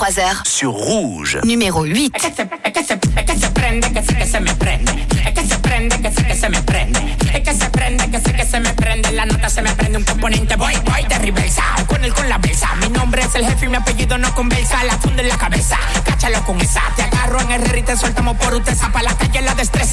23h 0.03 0.45
sur 0.45 0.75
Rouge. 0.75 1.39
Numéro 1.45 1.85
8. 1.85 2.11
¿Qué 2.13 2.33
se 2.33 2.45
prende 2.45 2.73
que 2.73 2.83
se 2.83 2.97
me 4.41 4.53
prende? 4.53 5.07
¿Qué 5.33 5.47
se 5.47 5.59
prende 5.59 6.01
que 6.01 6.11
se 6.35 6.49
me 6.49 6.63
prende? 6.63 7.17
¿Qué 7.45 7.55
se 7.55 7.71
prende 7.71 8.11
que 8.11 8.21
se 8.45 8.61
me 8.61 8.75
prende? 8.75 9.13
la 9.13 9.27
nota 9.27 9.49
se 9.49 9.63
me 9.63 9.73
prende 9.73 9.99
un 9.99 10.05
componente 10.05 10.57
Voy, 10.57 10.75
voy 10.85 11.05
de 11.09 11.19
reversa, 11.19 11.63
con 11.87 12.03
él 12.05 12.13
con 12.13 12.29
la 12.29 12.39
versa 12.39 12.75
Mi 12.81 12.89
nombre 12.89 13.23
es 13.23 13.35
el 13.35 13.47
jefe 13.47 13.67
y 13.67 13.69
mi 13.69 13.77
apellido 13.77 14.19
no 14.19 14.35
conversa 14.35 14.83
La 14.85 14.99
funda 14.99 15.23
en 15.23 15.29
la 15.29 15.39
cabeza, 15.39 15.79
cáchalo 16.05 16.45
con 16.45 16.61
esa 16.61 16.83
Te 16.97 17.03
agarro 17.03 17.41
en 17.41 17.53
el 17.53 17.79
y 17.79 17.83
te 17.83 17.97
soltamos 17.97 18.37
por 18.37 18.55
usted 18.55 18.75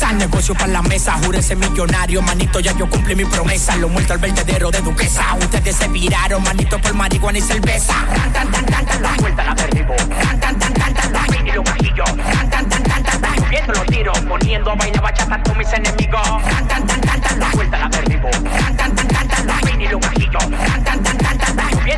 destreza. 0.10 0.14
Negocio 0.14 0.54
para 0.54 0.68
la 0.68 0.82
mesa. 0.82 1.14
Júrese 1.24 1.56
millonario. 1.56 2.22
Manito, 2.22 2.60
ya 2.60 2.72
yo 2.74 2.90
cumplí 2.90 3.16
mi 3.16 3.26
promesa. 3.26 3.76
Lo 3.78 3.90
muerto 3.90 4.14
al 4.14 4.20
vertedero 4.20 4.72
de 4.72 4.82
duquesa. 4.82 5.36
Ustedes 5.36 5.76
se 5.76 5.88
viraron, 5.88 6.44
manito, 6.44 6.80
por 6.80 6.94
marihuana 6.94 7.38
y 7.38 7.42
cerveza. 7.42 7.94
Ran, 8.16 8.34
tan, 8.34 8.52
tan, 8.52 8.66
tan, 8.66 8.86
tan, 8.86 9.02
la 9.02 9.14
vuelta 9.14 9.44
la 9.44 9.56
derribo. 9.56 9.96
Ran, 9.98 10.40
tan, 10.40 10.60
tan, 10.60 10.74
tan, 10.74 10.94
tan, 10.94 11.14
tan, 11.14 11.48
y 11.48 11.52
los 11.52 11.64
bajillos. 11.64 12.18
Ran, 12.18 12.50
tan, 12.50 12.70
tan, 12.70 12.84
tan, 12.84 13.04
tan, 13.04 13.22
tan, 13.22 13.36
subiendo 13.36 13.74
los 13.74 13.86
tiros. 13.86 14.20
Poniendo 14.20 14.72
a 14.72 14.76
bailar 14.76 15.02
bachata 15.02 15.44
todos 15.44 15.58
mis 15.58 15.74
enemigos. 15.74 16.28
Ran, 16.44 16.68
tan, 16.68 16.88
tan, 16.88 17.02
tan, 17.02 17.22
tan, 17.22 17.40
la 17.40 17.50
vuelta 17.50 17.80
la 17.80 17.90
derribo. 17.90 18.30
Ran, 18.32 18.78
tan, 18.78 18.96
tan, 18.96 19.08
tan, 19.08 19.28
tan, 19.28 19.48
tan, 19.48 19.82
y 19.82 19.88
los 19.88 20.02
bajillos. 20.02 20.79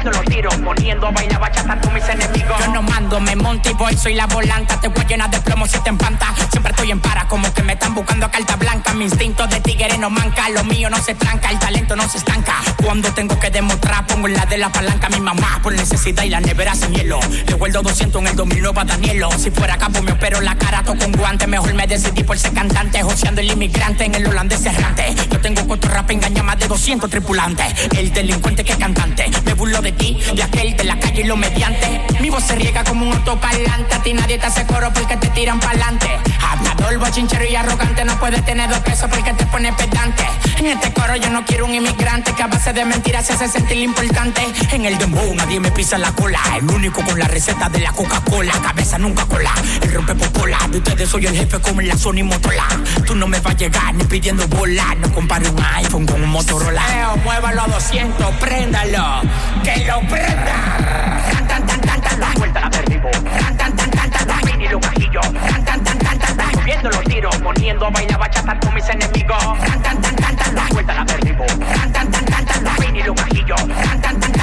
Los 0.04 0.22
tiros. 0.22 0.56
Poniendo 0.56 1.08
a 1.08 1.12
bailar 1.12 1.40
bachata 1.40 1.74
a 1.74 1.82
todos 1.82 1.94
mis 1.94 2.08
enemigos. 2.08 2.58
Yo 2.60 2.72
no 2.72 2.82
mando, 2.82 3.20
me 3.20 3.36
monto 3.36 3.70
y 3.70 3.74
voy, 3.74 3.96
soy 3.96 4.16
la 4.16 4.26
volanta. 4.26 4.80
Te 4.80 4.88
voy 4.88 5.06
llena 5.06 5.28
de 5.28 5.40
plomo 5.42 5.68
si 5.68 5.80
te 5.80 5.90
empanta. 5.90 6.34
Siempre 6.50 6.72
estoy 6.72 6.92
en 6.92 7.00
para, 7.02 7.28
como 7.28 7.54
que 7.54 7.62
me 7.62 7.74
están 7.74 7.94
buscando 7.94 8.26
a 8.26 8.32
carta 8.32 8.56
blanca. 8.56 8.94
Mi 8.94 9.04
instinto 9.04 9.46
de 9.48 9.60
tigre 9.60 9.98
no 9.98 10.10
manca, 10.10 10.50
lo 10.50 10.64
mío 10.64 10.90
no 10.90 10.98
se 10.98 11.14
tranca, 11.14 11.50
el 11.50 11.60
talento 11.60 11.96
no 11.96 12.08
se 12.10 12.18
estanca. 12.20 12.56
Cuando 12.84 13.14
tengo 13.14 13.38
que 13.38 13.50
demostrar, 13.50 14.08
pongo 14.08 14.28
en 14.28 14.34
la 14.34 14.46
de 14.46 14.58
la 14.58 14.72
palanca 14.72 15.08
a 15.08 15.10
mi 15.10 15.20
mamá 15.20 15.60
por 15.62 15.74
necesidad 15.74 16.24
y 16.24 16.30
la 16.30 16.40
nevera 16.40 16.74
sin 16.74 16.94
hielo. 16.94 17.20
Le 17.48 17.54
vuelvo 17.56 17.82
200 17.82 18.22
en 18.22 18.28
el 18.28 18.36
2009 18.36 18.80
a 18.80 18.86
Danielo. 18.86 19.30
Si 19.38 19.52
fuera 19.52 19.78
capo, 19.78 20.02
me 20.02 20.14
opero 20.14 20.40
la 20.42 20.56
cara, 20.56 20.84
toco 20.84 21.06
un 21.06 21.12
guante. 21.12 21.48
Mejor 21.48 21.74
me 21.74 21.86
decidí 21.86 22.24
por 22.24 22.40
ser 22.40 22.54
cantante, 22.54 23.04
joseando 23.04 23.42
el 23.42 23.52
inmigrante 23.52 24.06
en 24.06 24.16
el 24.16 24.26
holandés 24.26 24.66
errante. 24.66 25.16
Tengo 25.54 25.68
cuatro 25.68 25.92
rap, 25.92 26.10
engaña 26.10 26.44
más 26.44 26.58
de 26.60 26.68
200 26.70 27.10
tripulantes. 27.10 27.66
El 27.98 28.14
delincuente 28.14 28.64
que 28.64 28.78
cantante. 28.78 29.30
Me 29.44 29.54
burlo 29.54 29.82
de 29.82 29.92
ti, 29.92 30.18
de 30.34 30.44
aquel, 30.44 30.78
de 30.78 30.86
la 30.86 30.98
calle 30.98 31.24
y 31.24 31.24
lo 31.26 31.36
mediante. 31.36 32.06
Mi 32.22 32.30
voz 32.30 32.46
se 32.46 32.56
riega 32.56 32.86
como 32.86 33.06
un 33.06 33.12
autoparlante. 33.12 33.96
A 33.96 34.02
ti 34.02 34.14
nadie 34.14 34.38
te 34.38 34.46
hace 34.46 34.66
coro 34.66 34.94
porque 34.94 35.18
te 35.18 35.28
tiran 35.28 35.60
pa'lante. 35.60 36.08
Hablador, 36.42 37.00
bochinchero 37.00 37.44
y 37.44 37.54
arrogante. 37.54 38.06
No 38.06 38.18
puedes 38.18 38.46
tener 38.46 38.70
dos 38.70 38.80
pesos 38.80 39.10
porque 39.10 39.34
te 39.34 39.46
pone 39.48 39.74
pedante. 39.74 40.24
En 40.58 40.68
este 40.68 40.94
coro 40.94 41.18
yo 41.18 41.30
no 41.30 41.44
quiero 41.44 41.66
un 41.66 41.76
inmigrante 41.76 42.32
que 42.34 42.44
a 42.44 42.48
base 42.48 42.72
de 42.72 42.86
mentiras 42.86 43.26
se 43.26 43.34
hace 43.34 43.50
sentir 43.50 43.80
importante. 43.80 44.42
En 44.72 44.86
el 44.86 44.98
dembow 44.98 45.36
nadie 45.36 45.60
me 45.60 45.72
pisa 45.72 45.98
la 45.98 46.14
cola. 46.14 46.40
El 46.56 46.70
único 46.70 47.04
con 47.04 47.20
la 47.20 47.28
receta 47.28 47.68
de 47.68 47.80
la 47.80 47.92
Coca-Cola. 47.92 48.54
Cabeza 48.54 48.98
nunca 48.98 49.26
cola. 49.26 49.52
El 49.82 49.92
rompe 49.92 50.16
popola. 50.16 50.60
De 50.70 50.78
ustedes 50.78 51.10
soy 51.10 51.26
el 51.26 51.36
jefe 51.36 51.60
como 51.60 51.82
en 51.82 51.90
la 51.90 51.98
Sony 51.98 52.24
Motola. 52.24 52.68
Tú 53.06 53.16
no 53.16 53.28
me 53.28 53.42
vas 53.42 53.54
a 53.54 53.58
llegar 53.58 53.94
ni 53.96 54.06
pidiendo 54.06 54.48
bola. 54.48 54.96
No 55.02 55.12
un 55.50 55.66
iPhone 55.76 56.06
con 56.06 56.22
un 56.22 56.30
Motorola. 56.30 56.82
Eo, 57.00 57.18
muévalo 57.18 57.62
a 57.64 57.68
200, 57.68 58.36
préndalo. 58.36 59.22
Que 59.64 59.86
lo 59.86 60.00
prenda. 60.02 61.22
Tan, 61.32 61.48
tan, 61.48 61.66
tan, 61.66 61.82
tan, 61.82 62.02
tan, 62.02 62.20
la 62.20 62.30
vuelta 62.38 62.60
la 62.62 62.70
derribo. 62.70 63.10
Tan, 63.12 63.58
tan, 63.58 63.76
tan, 63.76 63.92
tan, 63.92 64.10
tan, 64.10 64.28
tan, 64.28 64.62
y 64.62 64.68
los 64.68 64.82
bajillos. 64.82 65.34
Tan, 65.34 65.66
tan, 65.66 65.84
tan, 65.84 65.98
tan, 66.00 66.20
tan, 66.38 66.52
subiendo 66.54 66.90
los 66.90 67.04
tiros. 67.06 67.38
Poniendo 67.38 67.86
a 67.86 67.90
bailar 67.90 68.20
bachata 68.20 68.60
con 68.60 68.74
mis 68.74 68.90
enemigos. 68.90 69.44
Tan, 69.60 69.82
tan, 69.82 70.02
tan, 70.02 70.16
tan, 70.16 70.36
tan, 70.36 70.56
la 70.56 70.68
vuelta 70.72 70.94
la 70.94 71.06
derribo. 71.06 71.46
Tan, 71.46 71.92
tan, 71.92 72.12
tan, 72.12 72.26
tan, 72.26 72.46
tan, 72.46 72.64
tan, 72.64 72.96
y 72.96 73.04
los 73.04 73.16
bajillos. 73.16 73.68
Tan, 73.68 74.02
tan, 74.02 74.20
tan, 74.20 74.41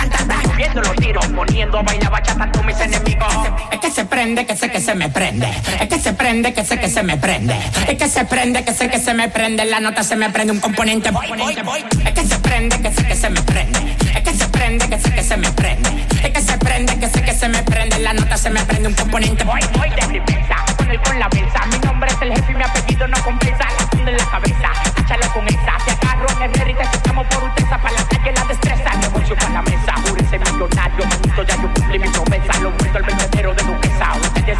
subiendo 0.58 0.82
los 0.82 0.96
tiros. 0.96 1.26
Poniendo 1.26 1.78
a 1.78 1.82
bailar 1.82 2.10
bachata 2.10 2.50
con 2.50 2.66
mis 2.66 2.80
enemigos. 2.80 3.32
Es 3.70 3.78
que 3.78 3.90
se 3.90 4.04
prende, 4.04 4.44
que 4.44 4.56
sé 4.56 4.70
que 4.70 4.80
se 4.80 4.94
me 4.94 5.08
prende. 5.08 5.48
Es 5.80 5.88
que 5.88 5.98
se 5.98 6.12
prende, 6.12 6.52
que 6.52 6.64
sé 6.64 6.80
que 6.80 6.88
se 6.88 7.02
me 7.02 7.16
prende. 7.16 7.56
Es 7.86 7.96
que 7.96 8.08
se 8.08 8.24
prende, 8.24 8.64
que 8.64 8.72
sé 8.72 8.90
que 8.90 8.98
se 8.98 9.14
me 9.14 9.28
prende. 9.28 9.64
La 9.64 9.78
nota 9.78 10.02
se 10.02 10.16
me 10.16 10.30
prende 10.30 10.52
un 10.52 10.60
componente. 10.60 11.10
Voy, 11.10 11.28
voy, 11.28 11.56
voy. 11.62 11.84
Es 12.04 12.12
que 12.12 12.24
se 12.24 12.38
prende, 12.40 12.80
que 12.80 12.92
sé 12.92 13.06
que 13.06 13.14
se 13.14 13.30
me 13.30 13.40
prende. 13.42 13.96
Es 14.16 14.22
que 14.22 14.34
se 14.34 14.48
prende, 14.48 14.88
que 14.88 14.98
sé 14.98 15.14
que 15.14 15.22
se 15.22 15.36
me 15.36 15.52
prende. 15.52 15.90
Es 16.24 16.30
que 16.30 16.42
se 16.42 16.58
prende, 16.58 16.98
que 16.98 17.08
sé 17.08 17.22
que 17.22 17.34
se 17.34 17.48
me 17.48 17.62
prende. 17.62 17.98
La 18.00 18.12
nota 18.12 18.36
se 18.36 18.50
me 18.50 18.64
prende 18.64 18.88
un 18.88 18.94
componente. 18.94 19.44
Voy, 19.44 19.60
voy 19.76 19.90
de 19.90 20.06
reversa. 20.06 20.56
Con 20.76 20.90
el 20.90 21.00
con 21.00 21.18
la 21.20 21.28
benza. 21.28 21.66
Mi 21.66 21.78
nombre 21.78 22.10
es 22.10 22.22
el 22.22 22.32
jefe 22.34 22.52
y 22.52 22.54
mi 22.56 22.62
apellido 22.64 23.06
no 23.06 23.22
compensa. 23.22 23.64
La 23.64 24.10
en 24.10 24.16
la 24.16 24.24
cabeza. 24.24 24.72
Échalo 24.98 25.32
con 25.32 25.46
esa. 25.46 25.76
Te 25.84 26.06
agarro 26.06 26.26
en 26.42 26.50
el 26.50 26.70
y 26.70 26.74
te 26.74 27.12
por 27.12 27.44
utesa. 27.44 27.78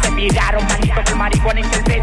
Se 0.01 0.11
miraron, 0.11 0.65
manito, 0.65 1.03
por 1.03 1.15
marihuana 1.15 1.59
y 1.59 1.63
cerveza. 1.63 1.98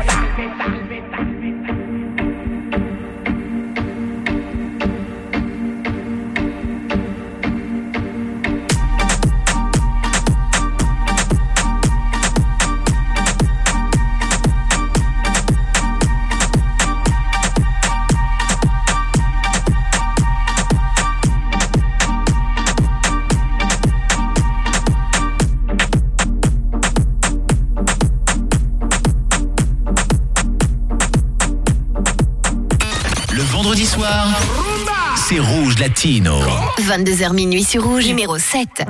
C'est 35.29 35.41
Rouge 35.41 35.77
Latino. 35.81 36.39
22h 36.79 37.33
minuit 37.33 37.64
sur 37.64 37.83
Rouge. 37.83 38.07
Numéro 38.07 38.39
7. 38.39 38.85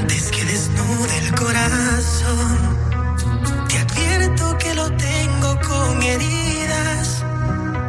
Antes 0.00 0.30
que 0.30 0.44
desnude 0.44 1.18
el 1.18 1.34
corazón, 1.34 2.58
te 3.68 3.78
advierto 3.78 4.58
que 4.58 4.74
lo 4.74 4.88
tengo 4.92 5.58
con 5.66 6.02
heridas, 6.02 7.24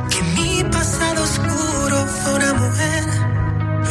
que 0.10 0.24
mi 0.36 0.64
pasado 0.64 1.24
oscuro 1.24 2.08
fue 2.08 2.34
una 2.34 2.54
mujer 2.56 3.04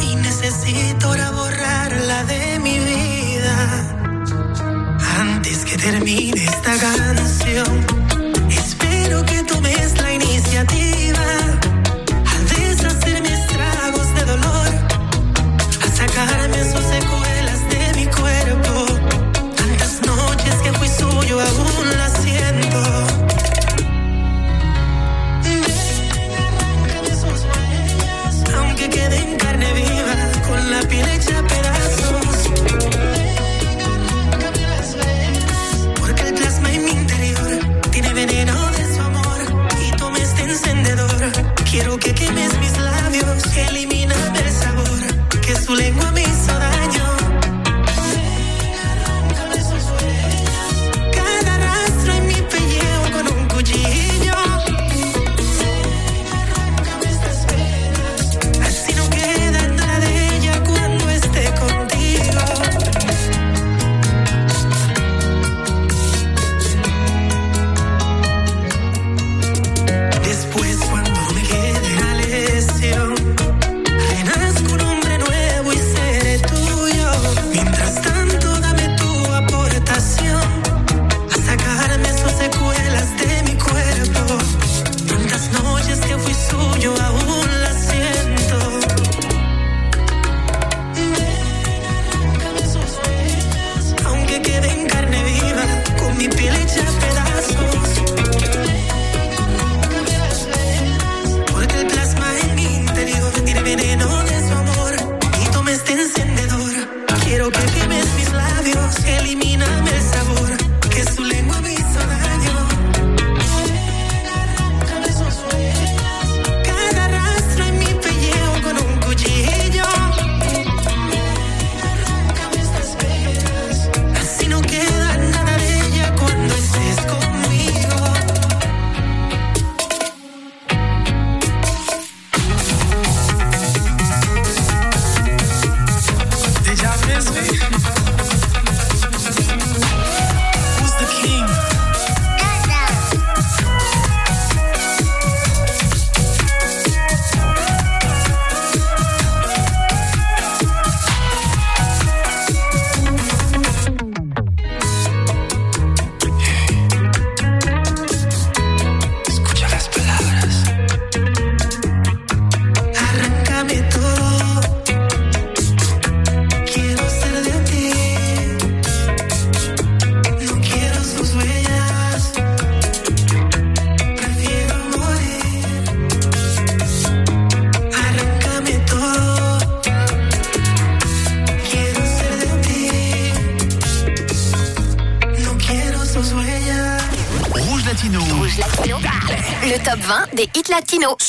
y 0.01 0.15
necesito 0.17 1.07
ahora 1.07 1.31
borrarla 1.31 2.23
de 2.25 2.59
mi 2.59 2.79
vida. 2.79 2.92
Termine 5.83 6.45
esta 6.45 6.77
canción, 6.77 8.02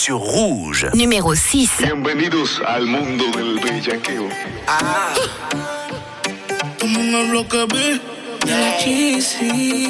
Sur 0.05 0.21
Rouge. 0.21 0.91
Numéro 0.93 1.35
6. 1.35 1.71
Bienvenidos 1.79 2.61
al 2.67 2.85
mundo 2.85 3.25
del 3.35 3.59
bellaqueo. 3.59 4.29
Ah. 4.69 5.15
Como 6.79 7.01
en 7.01 7.15
el 7.15 7.31
bloque 7.31 7.65
B. 7.65 8.01
De 8.45 8.51
la 8.51 8.77
cheesy. 8.77 9.89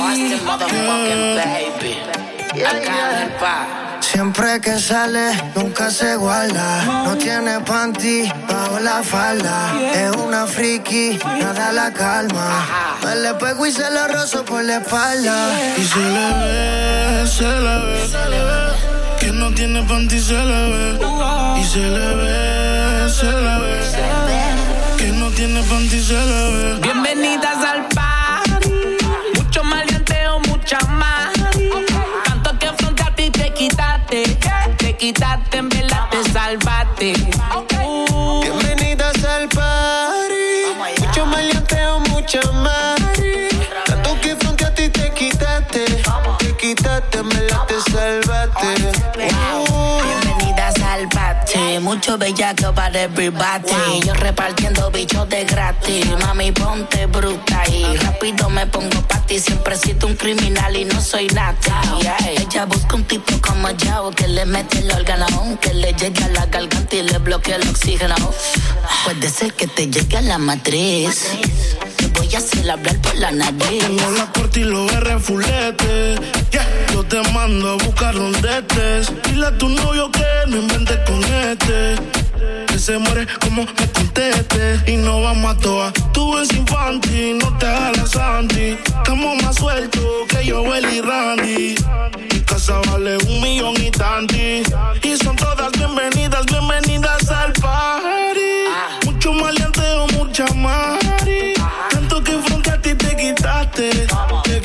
Siempre 3.99 4.61
que 4.61 4.79
sale, 4.79 5.33
nunca 5.57 5.91
se 5.91 6.15
guarda. 6.15 6.85
No 7.07 7.17
tiene 7.17 7.59
panty 7.59 8.31
bajo 8.49 8.79
la 8.79 9.03
falda. 9.03 9.73
Es 9.93 10.15
una 10.15 10.47
friki, 10.47 11.19
nada 11.41 11.73
la 11.73 11.93
calma. 11.93 12.65
Me 13.03 13.17
le 13.17 13.35
pego 13.35 13.67
y 13.67 13.73
se 13.73 13.91
lo 13.91 14.07
rozo 14.07 14.45
por 14.45 14.63
la 14.63 14.77
espalda. 14.77 15.59
Y 15.77 15.83
se 15.83 15.99
le 15.99 16.29
ve, 16.39 17.27
se 17.27 18.29
le 18.31 18.45
ve. 18.45 18.54
Tiene 19.55 19.83
panty 19.85 20.19
se 20.19 20.33
le 20.33 20.69
ve. 20.73 20.99
Y 21.61 21.65
se 21.65 21.79
le 21.79 22.15
ve, 22.17 23.09
se 23.09 23.27
le 23.27 23.59
ve. 23.61 24.97
Que 24.99 25.13
no 25.13 25.31
tiene 25.31 25.63
panty 25.63 26.01
se 26.01 26.15
le 26.15 26.79
ve. 26.81 27.04
Mucho 52.05 52.19
bellaco 52.19 52.75
para 52.75 53.05
everybody. 53.05 54.01
Yo 54.05 54.13
repartiendo 54.13 54.91
bichos 54.91 55.27
de 55.31 55.45
gratis. 55.45 56.05
Mami, 56.21 56.53
ponte 56.53 57.07
bruta 57.07 57.63
y 57.71 57.97
rápido 57.97 58.51
me 58.51 58.67
pongo 58.67 59.01
pa' 59.09 59.25
ti. 59.25 59.39
Siempre 59.39 59.75
he 59.75 59.79
sido 59.79 60.09
un 60.09 60.15
criminal 60.15 60.77
y 60.77 60.85
no 60.85 61.01
soy. 61.01 61.29
Yeah. 61.29 62.19
Ella 62.27 62.67
busca 62.67 62.97
un 62.97 63.05
tipo 63.05 63.41
como 63.41 63.71
yo 63.71 64.11
que 64.11 64.29
le 64.29 64.45
mete 64.45 64.81
el 64.81 64.91
órgano, 64.91 65.59
que 65.63 65.73
le 65.73 65.95
llegue 65.95 66.25
a 66.25 66.29
la 66.29 66.45
garganta 66.47 66.95
y 66.95 67.03
le 67.05 67.19
bloquea 67.19 67.57
el 67.57 67.69
oxígeno. 67.69 68.17
Puede 69.05 69.31
ser 69.31 69.55
que 69.55 69.67
te 69.67 69.87
llegue 69.87 70.19
a 70.19 70.21
la 70.21 70.37
matriz. 70.37 71.31
Voy 72.15 72.29
a 72.35 72.73
hablar 72.73 73.01
por 73.01 73.15
la 73.17 73.31
nariz. 73.31 73.85
Tengo 73.87 74.11
la 74.13 74.27
corte 74.33 74.61
y 74.61 74.65
los 74.65 74.93
R 74.93 75.19
fulete. 75.19 76.15
Yeah. 76.51 76.67
Yo 76.93 77.05
te 77.05 77.21
mando 77.33 77.71
a 77.71 77.75
buscar 77.85 78.15
donde 78.15 78.59
estés. 78.59 79.13
Dile 79.25 79.47
a 79.47 79.59
tu 79.59 79.69
novio 79.69 80.11
que 80.11 80.25
no 80.49 80.57
inventes 80.57 80.99
con 81.07 81.23
este. 81.25 81.97
Que 82.67 82.79
se 82.79 82.99
muere 82.99 83.27
como 83.41 83.63
me 83.65 83.93
conteste. 83.93 84.81
Y 84.87 84.97
no 84.97 85.23
vamos 85.23 85.57
a 85.57 85.59
toa. 85.59 85.93
Tú 86.13 86.37
eres 86.37 86.53
infantil, 86.53 87.39
no 87.39 87.57
te 87.59 87.67
hagas 87.67 87.97
la 87.97 88.07
Sandy. 88.07 88.79
Estamos 88.85 89.43
más 89.43 89.57
sueltos 89.57 90.03
que 90.29 90.47
yo, 90.47 90.65
y 90.65 91.01
Randy. 91.01 91.75
Mi 92.33 92.41
casa 92.41 92.81
vale 92.91 93.17
un 93.19 93.41
millón 93.41 93.75
y 93.81 93.91
tanti. 93.91 94.63
Y 95.03 95.17
son 95.17 95.37
todas 95.37 95.73
bienvenidas, 95.73 96.47
bienvenidas 96.47 96.64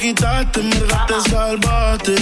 quitaste, 0.10 0.60
en 0.62 0.70
verdad 0.72 1.06
te 1.06 1.30
salvaste. 1.30 2.16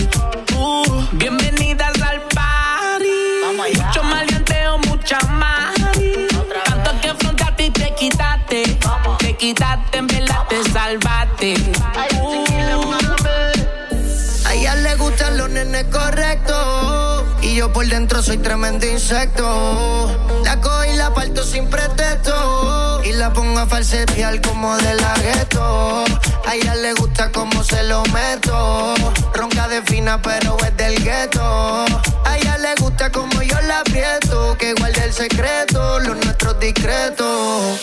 Uh. 0.57 1.07
Bienvenidas 1.13 2.01
al 2.01 2.21
party. 2.35 3.07
Mucho 3.55 4.03
maleanteo, 4.03 4.77
mucha 4.79 5.19
más. 5.29 5.73
Tanto 6.65 7.01
que 7.01 7.09
afrontaste 7.09 7.65
y 7.65 7.71
te 7.71 7.95
quitaste. 7.95 8.77
Te 9.19 9.37
quitaste, 9.37 9.97
en 9.99 10.07
verdad 10.07 10.43
te 10.49 10.63
salvaste. 10.69 11.55
A 14.45 14.53
ella 14.53 14.75
le 14.75 14.95
gustan 14.95 15.37
los 15.37 15.49
nenes 15.49 15.85
correctos. 15.85 17.23
Y 17.41 17.55
yo 17.55 17.71
por 17.71 17.87
dentro 17.87 18.21
soy 18.21 18.37
tremendo 18.37 18.85
insecto. 18.85 20.41
La 20.43 20.59
cojo 20.59 20.83
y 20.83 20.97
la 20.97 21.13
parto 21.13 21.41
sin 21.43 21.69
pretexto. 21.69 22.76
La 23.27 23.33
pongo 23.33 23.59
a 23.59 23.65
falsetear 23.65 24.39
como 24.39 24.77
de 24.77 24.95
la 24.95 25.13
gueto. 25.15 26.05
A 26.45 26.55
ella 26.55 26.75
le 26.75 26.93
gusta 26.93 27.29
como 27.29 27.61
se 27.61 27.83
lo 27.83 28.01
meto. 28.13 28.95
Ronca 29.33 29.67
de 29.67 29.81
fina, 29.81 30.21
pero 30.21 30.55
es 30.65 30.77
del 30.77 31.03
gueto. 31.03 31.43
A 32.23 32.37
ella 32.37 32.57
le 32.57 32.73
gusta 32.75 33.11
como 33.11 33.41
yo 33.41 33.59
la 33.63 33.81
aprieto. 33.81 34.55
Que 34.57 34.73
guarde 34.75 35.03
el 35.03 35.11
secreto, 35.11 35.99
los 35.99 36.15
nuestros 36.23 36.57
discretos. 36.61 37.81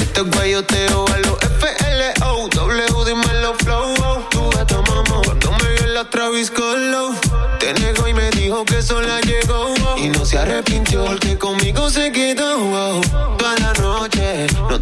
Este 0.00 0.22
guayoteo 0.22 1.04
a 1.14 1.18
los 1.18 1.38
FLO. 1.60 2.48
W, 2.48 3.04
dímelo 3.04 3.54
flow. 3.58 3.94
Tu 4.30 4.50
gato 4.50 4.82
mamá. 4.82 5.22
Cuando 5.26 5.52
me 5.52 5.74
vio 5.74 5.86
la 5.94 6.10
Travis 6.10 6.50
Colo. 6.50 7.14
Te 7.60 7.72
negó 7.74 8.08
y 8.08 8.14
me 8.14 8.30
dijo 8.30 8.64
que 8.64 8.82
sola 8.82 9.20
llegó. 9.20 9.72
Y 9.96 10.08
no 10.08 10.24
se 10.24 10.38
arrepintió 10.38 11.04
porque 11.04 11.38
conmigo 11.38 11.88
se 11.88 12.10
quedó. 12.10 12.56
No 12.58 13.00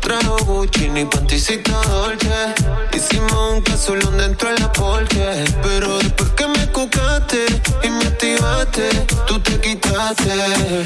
trajo 0.04 0.36
Gucci 0.44 0.88
ni 0.90 1.04
panticita 1.06 1.72
Dolce. 1.88 2.54
Hicimos 2.92 3.32
un 3.54 3.62
casulón 3.62 4.16
dentro 4.18 4.50
de 4.50 4.58
la 4.60 4.70
porche. 4.72 5.44
Pero 5.62 5.98
después 5.98 6.30
que 6.30 6.46
me 6.46 6.66
cucaste 6.68 7.46
y 7.82 7.88
me 7.88 8.04
activaste, 8.04 8.88
tú 9.26 9.40
te 9.40 9.58
quitaste. 9.60 10.30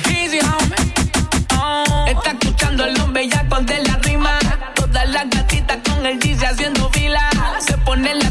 Easy, 0.09 0.39
homie. 0.39 0.95
Oh, 1.59 2.07
Está 2.07 2.31
escuchando 2.31 2.85
el 2.85 2.99
hombre 3.01 3.29
ya 3.29 3.47
con 3.49 3.67
de 3.67 3.83
la 3.83 3.97
rima. 3.97 4.39
Todas 4.75 5.09
las 5.11 5.29
gatitas 5.29 5.79
con 5.85 6.07
el 6.07 6.21
Gigi 6.23 6.45
haciendo 6.45 6.89
fila. 6.91 7.29
Se 7.67 7.77
pone 7.79 8.15
la 8.15 8.28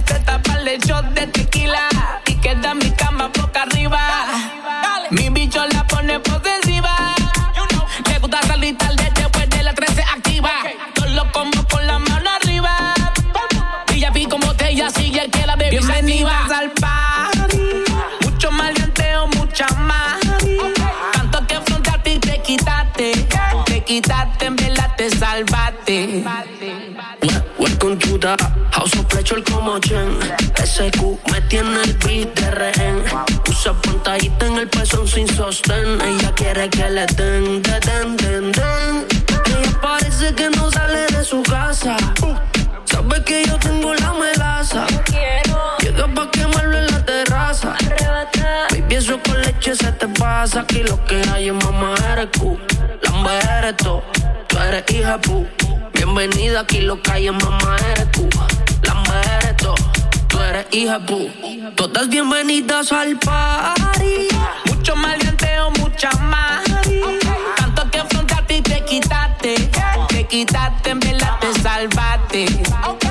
Pleasure 29.27 29.43
como 29.51 29.77
Chen. 29.79 30.19
SQ 30.55 31.01
me 31.31 31.41
tiene 31.49 31.81
el 31.83 31.93
beat 31.95 32.33
de 32.39 32.51
rehén. 32.51 33.03
Usa 33.49 33.73
pantallita 33.73 34.45
en 34.45 34.57
el 34.59 34.69
pezón 34.69 35.05
sin 35.05 35.27
sostén. 35.27 35.99
Ella 36.01 36.31
quiere 36.33 36.69
que 36.69 36.89
le 36.89 37.05
den, 37.07 37.61
den, 37.61 37.81
den, 37.81 38.17
den, 38.17 38.51
den. 38.53 39.05
Ella 39.45 39.81
parece 39.81 40.33
que 40.33 40.49
no 40.51 40.71
sale 40.71 41.07
de 41.07 41.25
su 41.25 41.43
casa. 41.43 41.97
Sabe 42.85 43.21
que 43.25 43.43
yo 43.45 43.59
tengo 43.59 43.93
la 43.95 44.13
melaza. 44.13 44.85
Llega 45.81 46.07
pa' 46.07 46.31
quemarlo 46.31 46.77
en 46.77 46.87
la 46.87 47.03
terraza. 47.03 47.75
Baby, 48.71 48.95
eso 48.95 49.19
con 49.23 49.41
leche 49.41 49.75
se 49.75 49.91
te 49.91 50.07
pasa. 50.07 50.61
Aquí 50.61 50.83
lo 50.83 51.03
que 51.03 51.21
hay 51.33 51.49
es 51.49 51.65
mamá 51.65 51.95
eres 52.13 52.29
Q. 52.39 52.57
Lamba 53.03 53.39
eres 53.57 53.75
tú, 53.75 54.01
tú 54.47 54.57
eres 54.57 54.85
hija 54.89 55.19
pu. 55.19 55.45
Bienvenida 55.91 56.61
aquí 56.61 56.79
lo 56.79 57.01
que 57.01 57.11
hay 57.11 57.27
es 57.27 57.33
mamá 57.33 57.75
eres 57.91 58.09
tú 58.11 58.29
Eres 59.13 59.57
tú, 59.57 59.73
eres 60.39 60.65
hija 60.71 60.99
pu 60.99 61.29
Todas 61.75 62.09
bienvenidas 62.09 62.91
al 62.91 63.17
party 63.17 64.27
Mucho 64.87 64.95
maleanteo, 64.95 65.69
mucha 65.71 66.09
más. 66.21 66.63
Tanto 67.57 67.91
que 67.91 67.99
afrontaste 67.99 68.57
y 68.57 68.61
te 68.61 68.85
quitaste. 68.85 69.55
Te 70.07 70.23
quitaste, 70.25 70.91
en 70.91 70.99
verdad 71.01 71.37
te 71.41 71.53
salvaste. 71.61 72.45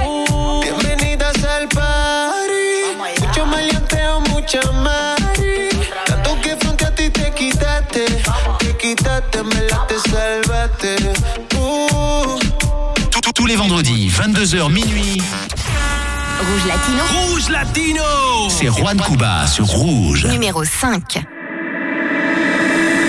Uh. 0.08 0.62
Bienvenidas 0.62 1.44
al 1.44 1.68
party. 1.68 2.96
Mucho 3.20 3.44
maleanteo, 3.44 4.20
mucha 4.20 4.72
mari. 4.72 5.68
Tanto 6.06 6.40
que 6.40 6.56
frente 6.56 6.86
a 6.86 6.94
ti 6.94 7.10
te 7.10 7.30
quitaste. 7.32 8.06
Te 8.58 8.76
quitaste, 8.78 9.42
me 9.42 9.60
la 9.68 9.86
te 9.86 9.98
salvaste. 10.08 10.96
Uh. 11.58 12.38
Tous 13.34 13.44
les 13.44 13.56
vendredis, 13.56 14.08
22h 14.08 14.70
minuit. 14.70 15.22
Rouge 16.48 16.66
Latino. 16.66 17.02
Rouge 17.12 17.48
Latino 17.48 18.02
C'est 18.48 18.68
Juan 18.68 19.00
Cuba 19.00 19.46
sur 19.48 19.66
Rouge. 19.66 20.26
Numéro 20.26 20.62
5. 20.62 21.16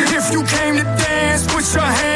If 0.10 0.32
you 0.34 0.42
came 0.44 0.78
to 0.78 0.84
dance, 0.84 1.44
put 1.46 1.64
your 1.74 1.84
hands 1.84 2.07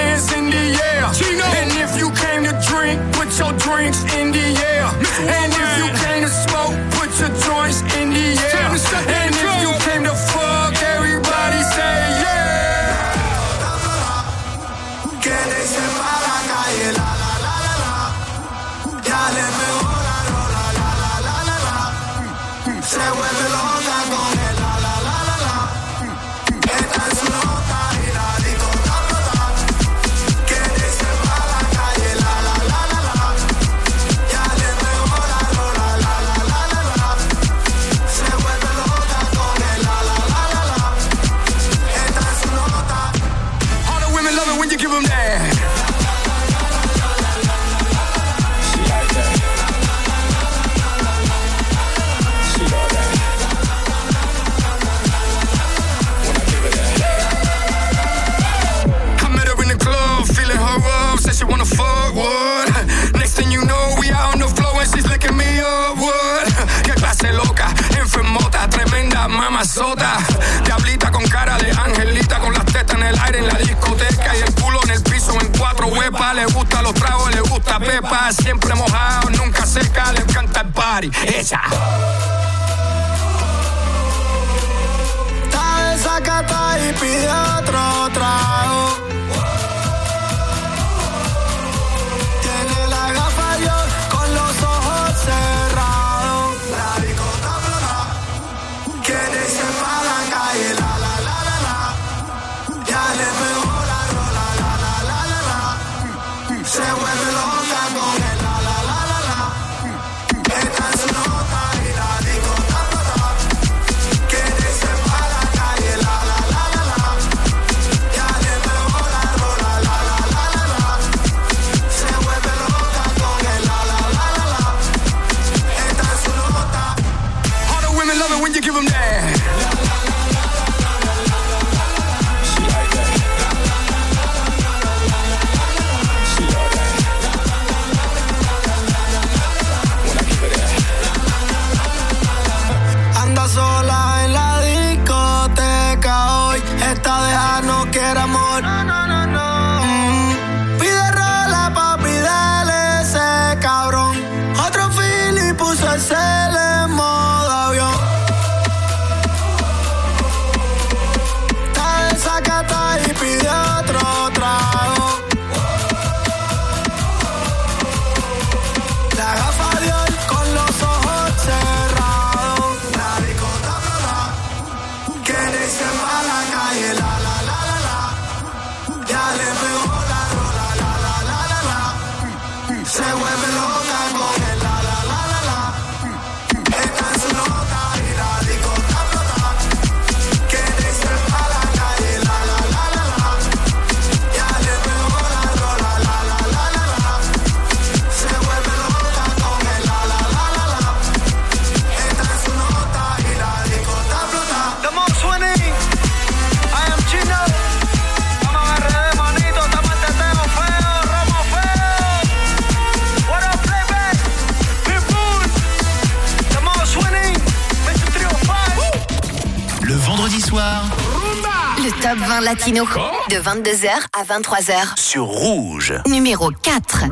De 222.71 223.35
22h 223.35 223.89
à 224.13 224.23
23h 224.23 224.97
sur 224.97 225.25
Rouge. 225.25 225.93
Numéro 226.07 226.51
4. 226.63 227.03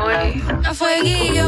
Oye, 0.00 0.42
fueguillo. 0.72 1.44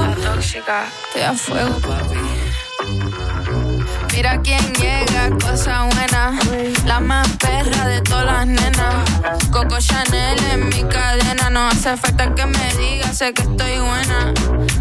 Mira 4.12 4.43
quién 4.43 4.75
llega, 4.75 5.31
cosa 5.39 5.89
buena. 5.95 6.39
La 6.85 7.01
más 7.01 7.27
perra 7.39 7.89
de 7.89 8.03
todas 8.03 8.27
las 8.27 8.47
nenas. 8.47 9.11
Coco 9.51 9.79
Chanel 9.81 10.39
en 10.53 10.68
mi 10.68 10.85
cadena. 10.85 11.49
No 11.49 11.68
hace 11.68 11.97
falta 11.97 12.35
que 12.35 12.45
me 12.45 12.75
digas, 12.75 13.18
que 13.20 13.43
estoy 13.43 13.79
buena. 13.79 14.35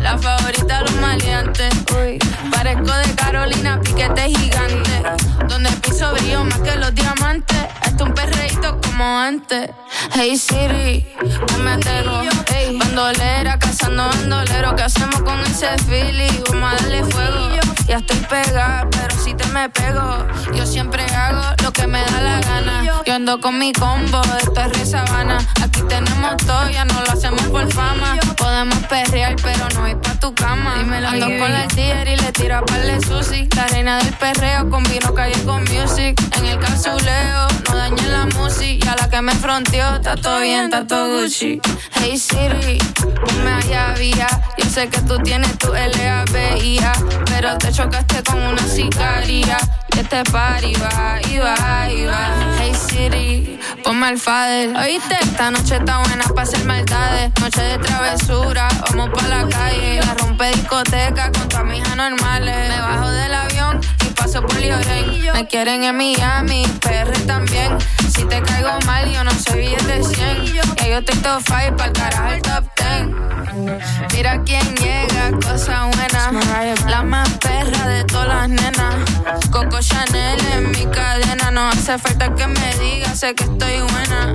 La 0.03 0.17
favorita 0.17 0.79
de 0.79 0.81
los 0.83 0.95
maleantes. 0.97 1.73
Parezco 2.51 2.93
de 2.93 3.15
Carolina, 3.15 3.79
piquete 3.81 4.29
gigante. 4.29 5.01
Donde 5.47 5.69
el 5.69 5.75
piso 5.77 6.11
brillo 6.13 6.43
más 6.43 6.59
que 6.59 6.75
los 6.75 6.93
diamantes. 6.93 7.57
Hasta 7.81 8.03
un 8.03 8.13
perreíto 8.13 8.79
como 8.81 9.17
antes. 9.17 9.69
Hey 10.13 10.37
Siri, 10.37 11.07
pónmetelo. 11.47 12.21
Hey, 12.47 12.77
bandolera, 12.77 13.57
cazando 13.57 14.05
bandolero. 14.07 14.75
¿Qué 14.75 14.83
hacemos 14.83 15.21
con 15.21 15.39
ese 15.41 15.69
Philly? 15.87 16.43
Vamos 16.49 16.73
a 16.73 16.75
darle 16.75 17.03
fuego 17.05 17.72
ya 17.87 17.97
estoy 17.97 18.17
pegada, 18.17 18.87
pero 18.89 19.15
si 19.23 19.33
te 19.33 19.45
me 19.47 19.69
pego, 19.69 20.25
yo 20.53 20.65
siempre 20.65 21.03
hago 21.13 21.41
lo 21.63 21.71
que 21.73 21.85
me 21.85 21.99
da 21.99 22.21
la 22.21 22.39
gana. 22.39 23.01
Yo 23.05 23.13
ando 23.13 23.39
con 23.41 23.59
mi 23.59 23.73
combo, 23.73 24.21
esto 24.39 24.61
es 24.61 24.77
re 24.77 24.85
sabana. 24.85 25.37
Aquí 25.61 25.81
tenemos 25.89 26.37
todo, 26.37 26.69
ya 26.69 26.85
no 26.85 27.01
lo 27.01 27.11
hacemos 27.11 27.41
por 27.47 27.71
fama. 27.71 28.17
Podemos 28.37 28.77
perrear, 28.87 29.35
pero 29.43 29.67
no 29.75 29.87
ir 29.87 29.97
pa' 29.97 30.15
tu 30.15 30.33
cama. 30.33 30.75
Ando 30.75 31.25
con 31.25 31.51
la 31.51 31.67
tierra 31.67 32.09
y 32.09 32.15
le 32.15 32.31
tiro 32.31 32.57
a 32.57 32.61
par 32.65 32.81
de 32.81 33.01
sushi. 33.01 33.49
La 33.55 33.67
reina 33.67 33.97
del 33.97 34.13
perreo 34.13 34.69
combino 34.69 35.13
calle 35.13 35.43
con 35.43 35.61
music. 35.63 36.19
En 36.37 36.45
el 36.45 36.59
casuleo, 36.59 37.47
no 37.69 37.75
dañé 37.75 38.07
la 38.07 38.25
música. 38.27 38.85
Y 38.85 38.87
a 38.87 38.95
la 38.95 39.09
que 39.09 39.21
me 39.21 39.33
fronteó, 39.33 39.95
está 39.95 40.15
todo 40.15 40.39
bien, 40.39 40.65
está 40.65 40.87
todo 40.87 41.21
Gucci. 41.21 41.59
Hey 41.91 42.17
Siri, 42.17 42.77
ponme 42.99 43.51
allá 43.51 43.93
vía. 43.97 44.27
Yo 44.57 44.69
sé 44.69 44.87
que 44.87 45.01
tú 45.01 45.17
tienes 45.19 45.57
tu 45.57 45.73
LABIA, 45.73 46.93
pero 47.25 47.57
te 47.57 47.72
chocaste 47.73 48.21
con 48.23 48.39
una 48.39 48.61
sicaria. 48.67 49.57
Y 49.95 49.99
este 49.99 50.23
party 50.31 50.73
va, 50.75 51.19
y 51.29 51.37
va, 51.39 51.91
y 51.91 52.05
va. 52.05 52.55
Hey 52.59 52.73
City, 52.73 53.59
ponme 53.83 54.07
al 54.07 54.19
fader. 54.19 54.75
¿Oíste? 54.77 55.15
Esta 55.21 55.51
noche 55.51 55.77
está 55.77 55.99
buena 55.99 56.23
para 56.25 56.43
hacer 56.43 56.63
maldades. 56.65 57.31
Noche 57.41 57.61
de 57.61 57.77
travesura, 57.79 58.67
vamos 58.89 59.09
pa' 59.09 59.27
la 59.27 59.47
calle. 59.49 59.99
La 60.05 60.13
rompe 60.13 60.45
discoteca 60.49 61.31
con 61.31 61.49
tu 61.49 61.57
amigas 61.57 61.95
normales. 61.95 62.69
Me 62.69 62.79
bajo 62.79 63.09
del 63.09 63.33
avión 63.33 63.81
y 64.05 64.09
paso 64.13 64.41
por 64.41 64.59
Lloren. 64.59 65.33
Me 65.33 65.47
quieren 65.47 65.83
en 65.83 65.97
Miami, 65.97 66.65
PR 66.79 67.11
también. 67.25 67.77
Si 68.13 68.23
te 68.25 68.41
caigo 68.41 68.79
mal, 68.85 69.11
yo 69.11 69.23
no 69.23 69.31
soy 69.31 69.61
billete 69.61 69.99
de 69.99 70.03
100. 70.03 70.45
Ya 70.45 70.87
yo 70.87 70.97
estoy 70.99 71.17
top 71.19 71.41
5 71.45 71.75
pa'l 71.75 71.91
carajo 71.93 72.33
el 72.33 72.41
top 72.41 72.65
10. 72.77 73.32
Mira 74.13 74.41
quién 74.43 74.75
llega, 74.75 75.31
cosa 75.39 75.85
buena. 75.85 76.31
La 76.89 77.03
más 77.03 77.29
perra 77.37 77.87
de 77.87 78.03
todas 78.05 78.27
las 78.27 78.49
nenas. 78.49 78.95
Coco 79.51 79.79
Chanel 79.79 80.39
en 80.53 80.71
mi 80.71 80.85
cadena. 80.87 81.51
No 81.51 81.67
hace 81.67 81.97
falta 81.99 82.33
que 82.33 82.47
me 82.47 82.75
diga, 82.75 83.13
sé 83.15 83.35
que 83.35 83.43
estoy 83.43 83.79
buena. 83.81 84.33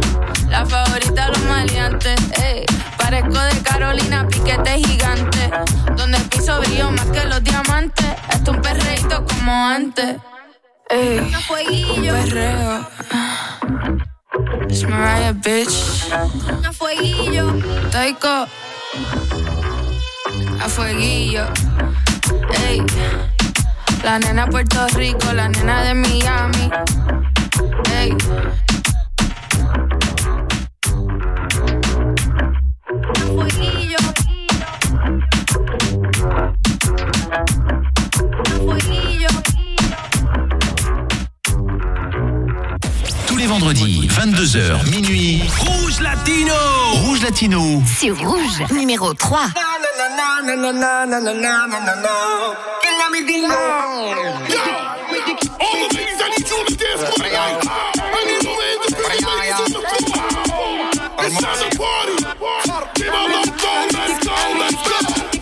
La 0.49 0.65
favorita 0.65 1.27
de 1.27 1.29
los 1.31 1.43
maleantes. 1.45 2.21
Ey. 2.43 2.65
Parezco 2.97 3.41
de 3.41 3.63
Carolina, 3.63 4.27
piquete 4.29 4.79
gigante. 4.79 5.51
Donde 5.97 6.19
el 6.19 6.25
piso 6.25 6.61
brillo 6.61 6.91
más 6.93 7.07
que 7.07 7.25
los 7.25 7.43
diamantes. 7.43 8.07
Esto 8.33 8.53
es 8.53 8.57
un 8.57 8.63
perreíto 8.63 9.25
como 9.25 9.53
antes. 9.67 10.17
Ey. 10.91 11.19
Un 11.19 12.07
perreo. 12.07 12.89
It's 14.69 14.83
Mariah, 14.87 15.33
bitch. 15.33 16.09
Taiko. 17.91 18.47
A 20.61 20.69
fueguillo. 20.69 21.45
Ey. 22.67 22.83
La 24.03 24.19
nena 24.19 24.47
Puerto 24.47 24.87
Rico, 24.95 25.33
la 25.35 25.49
nena 25.49 25.83
de 25.83 25.95
Miami. 25.95 26.71
Ey. 27.95 28.17
A 33.15 33.27
fueguillo. 33.27 33.68
Les 43.39 43.47
vendredis, 43.47 44.09
22h, 44.09 44.91
minuit. 44.91 45.43
Rouge 45.61 46.01
Latino 46.01 46.55
Rouge 47.05 47.23
Latino. 47.23 47.83
C'est 47.87 48.11
rouge, 48.11 48.65
numéro 48.73 49.15
3. 49.15 49.39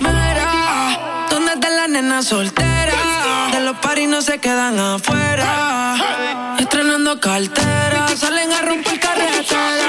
Mira, 0.00 1.26
¿dónde 1.30 1.52
está 1.54 1.70
la 1.70 1.88
nena 1.88 2.22
soltera? 2.22 3.48
De 3.52 3.60
los 3.60 3.76
paris 3.78 4.08
no 4.08 4.20
se 4.20 4.38
quedan 4.38 4.78
afuera. 4.78 5.96
Estrenando 6.58 6.85
cartera, 7.14 8.08
salen 8.16 8.52
a 8.52 8.62
romper 8.62 8.98
carretera. 8.98 9.85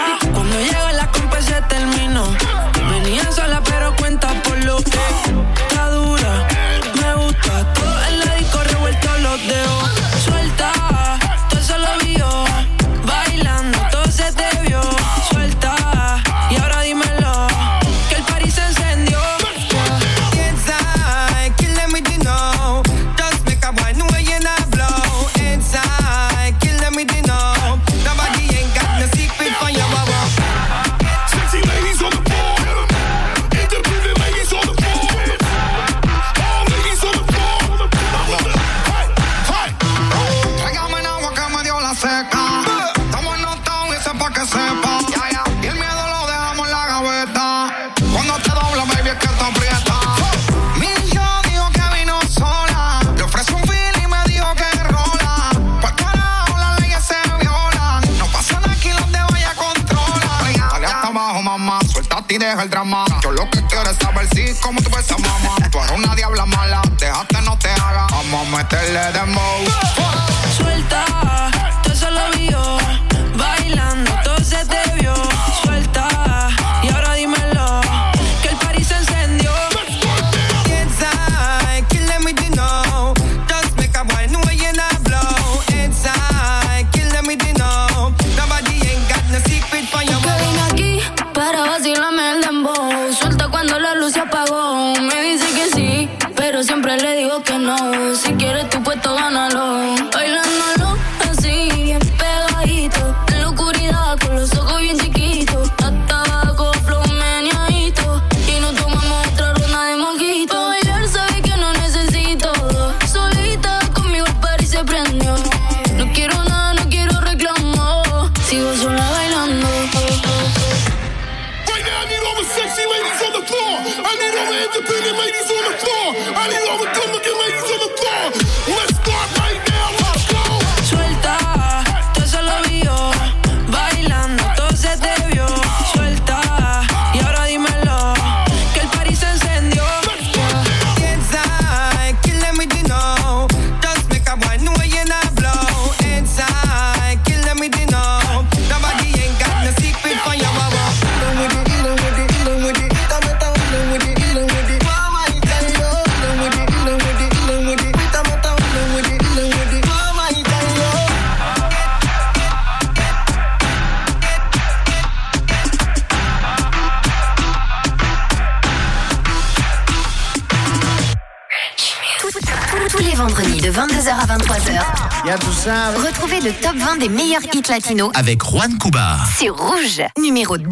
22h 174.08 174.14
à 174.14 174.26
23h. 174.38 174.82
Y 175.26 175.30
a 175.30 175.38
tout 175.38 175.52
ça. 175.52 175.92
Retrouvez 176.06 176.40
le 176.40 176.54
top 176.54 176.76
20 176.76 176.98
des 176.98 177.10
meilleurs 177.10 177.42
hits 177.54 177.70
latinos 177.70 178.12
avec 178.16 178.42
Juan 178.44 178.78
Cuba. 178.78 179.18
C'est 179.38 179.50
Rouge, 179.50 180.02
numéro 180.18 180.58
2. 180.58 180.70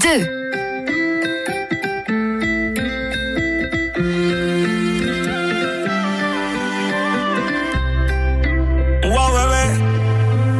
Wow, 9.03 9.31
bebé, 9.33 9.65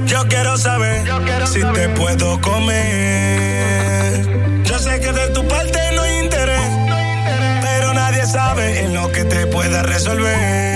yo 0.08 0.28
quiero 0.28 0.58
saber 0.58 1.04
yo 1.06 1.24
quiero 1.24 1.48
si 1.48 1.62
saber. 1.62 1.94
te 1.94 2.00
puedo 2.00 2.42
comer. 2.42 4.22
Yo 4.66 4.80
sé 4.80 5.00
que 5.00 5.12
de 5.12 5.30
tu 5.34 5.48
parte 5.48 5.80
no 5.96 6.02
hay 6.02 6.20
interés, 6.26 6.70
no 6.88 6.96
hay 6.96 7.06
interés. 7.06 7.60
pero 7.62 7.94
nadie 7.94 8.26
sabe 8.26 8.82
en 8.82 8.94
lo 8.94 9.10
que 9.12 9.24
te 9.24 9.48
pueda 9.48 9.82
resolver. 9.84 10.75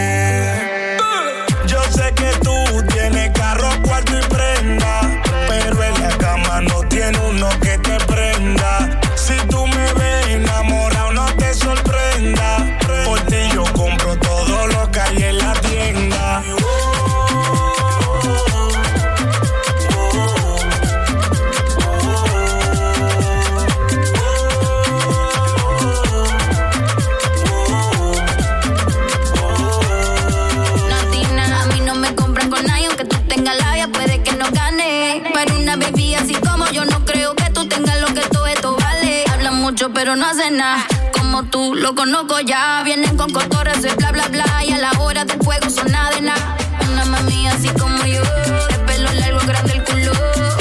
lo 41.89 41.95
conozco 41.95 42.39
ya. 42.41 42.83
Vienen 42.83 43.17
con 43.17 43.31
cotorras 43.31 43.81
de 43.81 43.93
bla, 43.95 44.11
bla, 44.11 44.27
bla. 44.27 44.45
Y 44.63 44.71
a 44.73 44.77
la 44.77 44.91
hora 44.99 45.25
del 45.25 45.39
fuego 45.41 45.69
son 45.69 45.91
nada 45.91 46.11
de 46.11 46.21
nada. 46.21 46.57
Una 46.91 47.05
mami 47.05 47.47
así 47.47 47.69
como 47.79 47.97
yo. 48.05 48.21
De 48.69 48.77
pelo 48.85 49.11
largo, 49.13 49.39
grande 49.47 49.73
el 49.73 49.83
culo. 49.83 50.11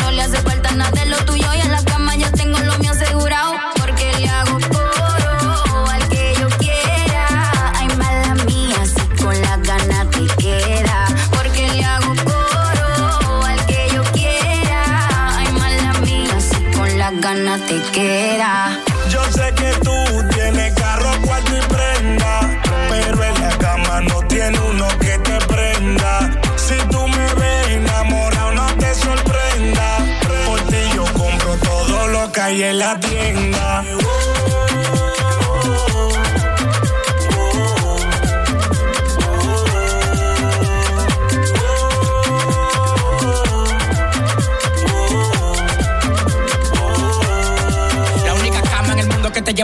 No 0.01 0.11
le 0.11 0.22
hace 0.22 0.39
falta 0.39 0.70
nada 0.72 0.91
de 0.93 1.07
lo 1.07 1.18
tuyo. 1.26 1.47
Y 1.55 1.61
en 1.61 1.70
la 1.70 1.83
cama 1.85 2.14
ya 2.16 2.31
tengo 2.33 2.59
lo 2.61 2.79
mío 2.79 2.93
asegurado. 2.93 3.53
Porque 3.79 4.11
le 4.18 4.29
hago 4.29 4.59
coro 4.72 5.87
al 5.91 6.09
que 6.09 6.35
yo 6.41 6.49
quiera. 6.59 7.26
Ay, 7.74 7.89
mala 7.99 8.35
mía, 8.47 8.81
si 8.87 9.22
con 9.22 9.39
las 9.43 9.62
ganas 9.62 10.11
te 10.11 10.26
queda. 10.43 11.07
Porque 11.31 11.68
le 11.72 11.85
hago 11.85 12.14
coro 12.24 13.45
al 13.45 13.66
que 13.66 13.89
yo 13.93 14.03
quiera. 14.12 15.37
Ay, 15.37 15.53
mala 15.53 15.93
mía, 16.07 16.37
si 16.41 16.76
con 16.76 16.99
las 16.99 17.20
ganas 17.20 17.61
te 17.66 17.83
queda. 17.93 18.28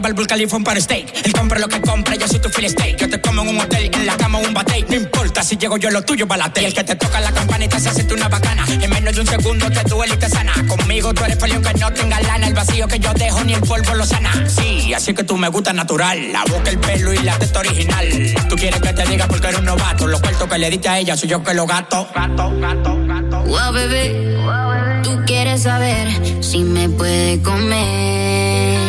el 0.08 0.64
para 0.64 0.80
steak. 0.80 1.24
Él 1.24 1.32
compra 1.32 1.58
lo 1.58 1.68
que 1.68 1.80
compra, 1.80 2.14
yo 2.16 2.28
soy 2.28 2.38
tu 2.38 2.48
fill 2.50 2.68
steak. 2.68 2.98
Yo 2.98 3.08
te 3.08 3.20
como 3.20 3.42
en 3.42 3.48
un 3.48 3.60
hotel, 3.60 3.90
en 3.92 4.06
la 4.06 4.16
cama 4.16 4.38
un 4.38 4.52
bate. 4.52 4.84
No 4.88 4.96
importa 4.96 5.42
si 5.42 5.56
llego 5.56 5.78
yo 5.78 5.90
lo 5.90 6.02
tuyo 6.02 6.28
para 6.28 6.46
la 6.46 6.52
el 6.54 6.74
que 6.74 6.84
te 6.84 6.94
toca 6.94 7.20
la 7.20 7.32
campanita 7.32 7.78
se 7.80 7.88
hace 7.88 8.06
una 8.12 8.28
bacana. 8.28 8.64
En 8.68 8.90
menos 8.90 9.14
de 9.14 9.20
un 9.22 9.26
segundo 9.26 9.70
te 9.70 9.82
duele 9.88 10.14
y 10.14 10.16
te 10.18 10.28
sana. 10.28 10.52
Conmigo 10.68 11.14
tú 11.14 11.24
eres 11.24 11.38
feliz 11.38 11.58
que 11.58 11.78
no 11.78 11.92
tenga 11.92 12.20
lana. 12.20 12.46
El 12.46 12.54
vacío 12.54 12.86
que 12.86 12.98
yo 12.98 13.12
dejo 13.14 13.44
ni 13.44 13.54
el 13.54 13.60
polvo 13.60 13.94
lo 13.94 14.04
sana. 14.04 14.30
Sí, 14.48 14.92
así 14.92 15.14
que 15.14 15.24
tú 15.24 15.36
me 15.36 15.48
gusta 15.48 15.72
natural. 15.72 16.32
La 16.32 16.44
boca, 16.44 16.70
el 16.70 16.78
pelo 16.78 17.14
y 17.14 17.18
la 17.18 17.38
testa 17.38 17.60
original. 17.60 18.06
Tú 18.48 18.56
quieres 18.56 18.80
que 18.80 18.92
te 18.92 19.06
diga 19.06 19.26
porque 19.26 19.48
eres 19.48 19.60
un 19.60 19.66
novato. 19.66 20.06
Los 20.06 20.20
cuartos 20.20 20.48
que 20.48 20.58
le 20.58 20.70
diste 20.70 20.88
a 20.88 20.98
ella 20.98 21.16
soy 21.16 21.30
yo 21.30 21.42
que 21.42 21.54
lo 21.54 21.66
gato. 21.66 22.08
Gato, 22.14 22.52
gato, 22.60 23.06
gato. 23.06 23.42
Wow, 23.44 23.72
bebé. 23.72 24.36
Wow, 24.36 24.70
bebé. 24.70 25.02
Tú 25.02 25.24
quieres 25.26 25.62
saber 25.62 26.08
si 26.42 26.58
me 26.58 26.88
puede 26.88 27.40
comer 27.40 28.83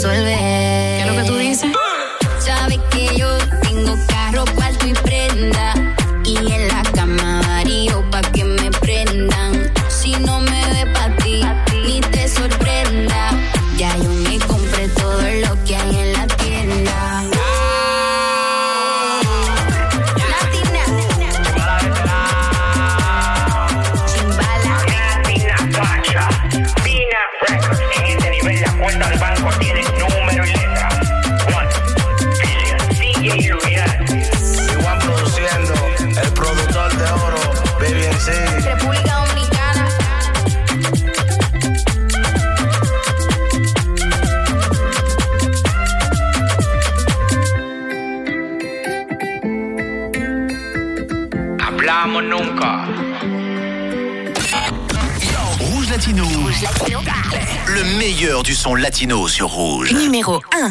resolver 0.00 0.49
meilleur 58.00 58.42
du 58.42 58.54
son 58.54 58.74
latino 58.74 59.28
sur 59.28 59.48
Rouge. 59.48 59.92
Numéro 59.92 60.40
1. 60.54 60.70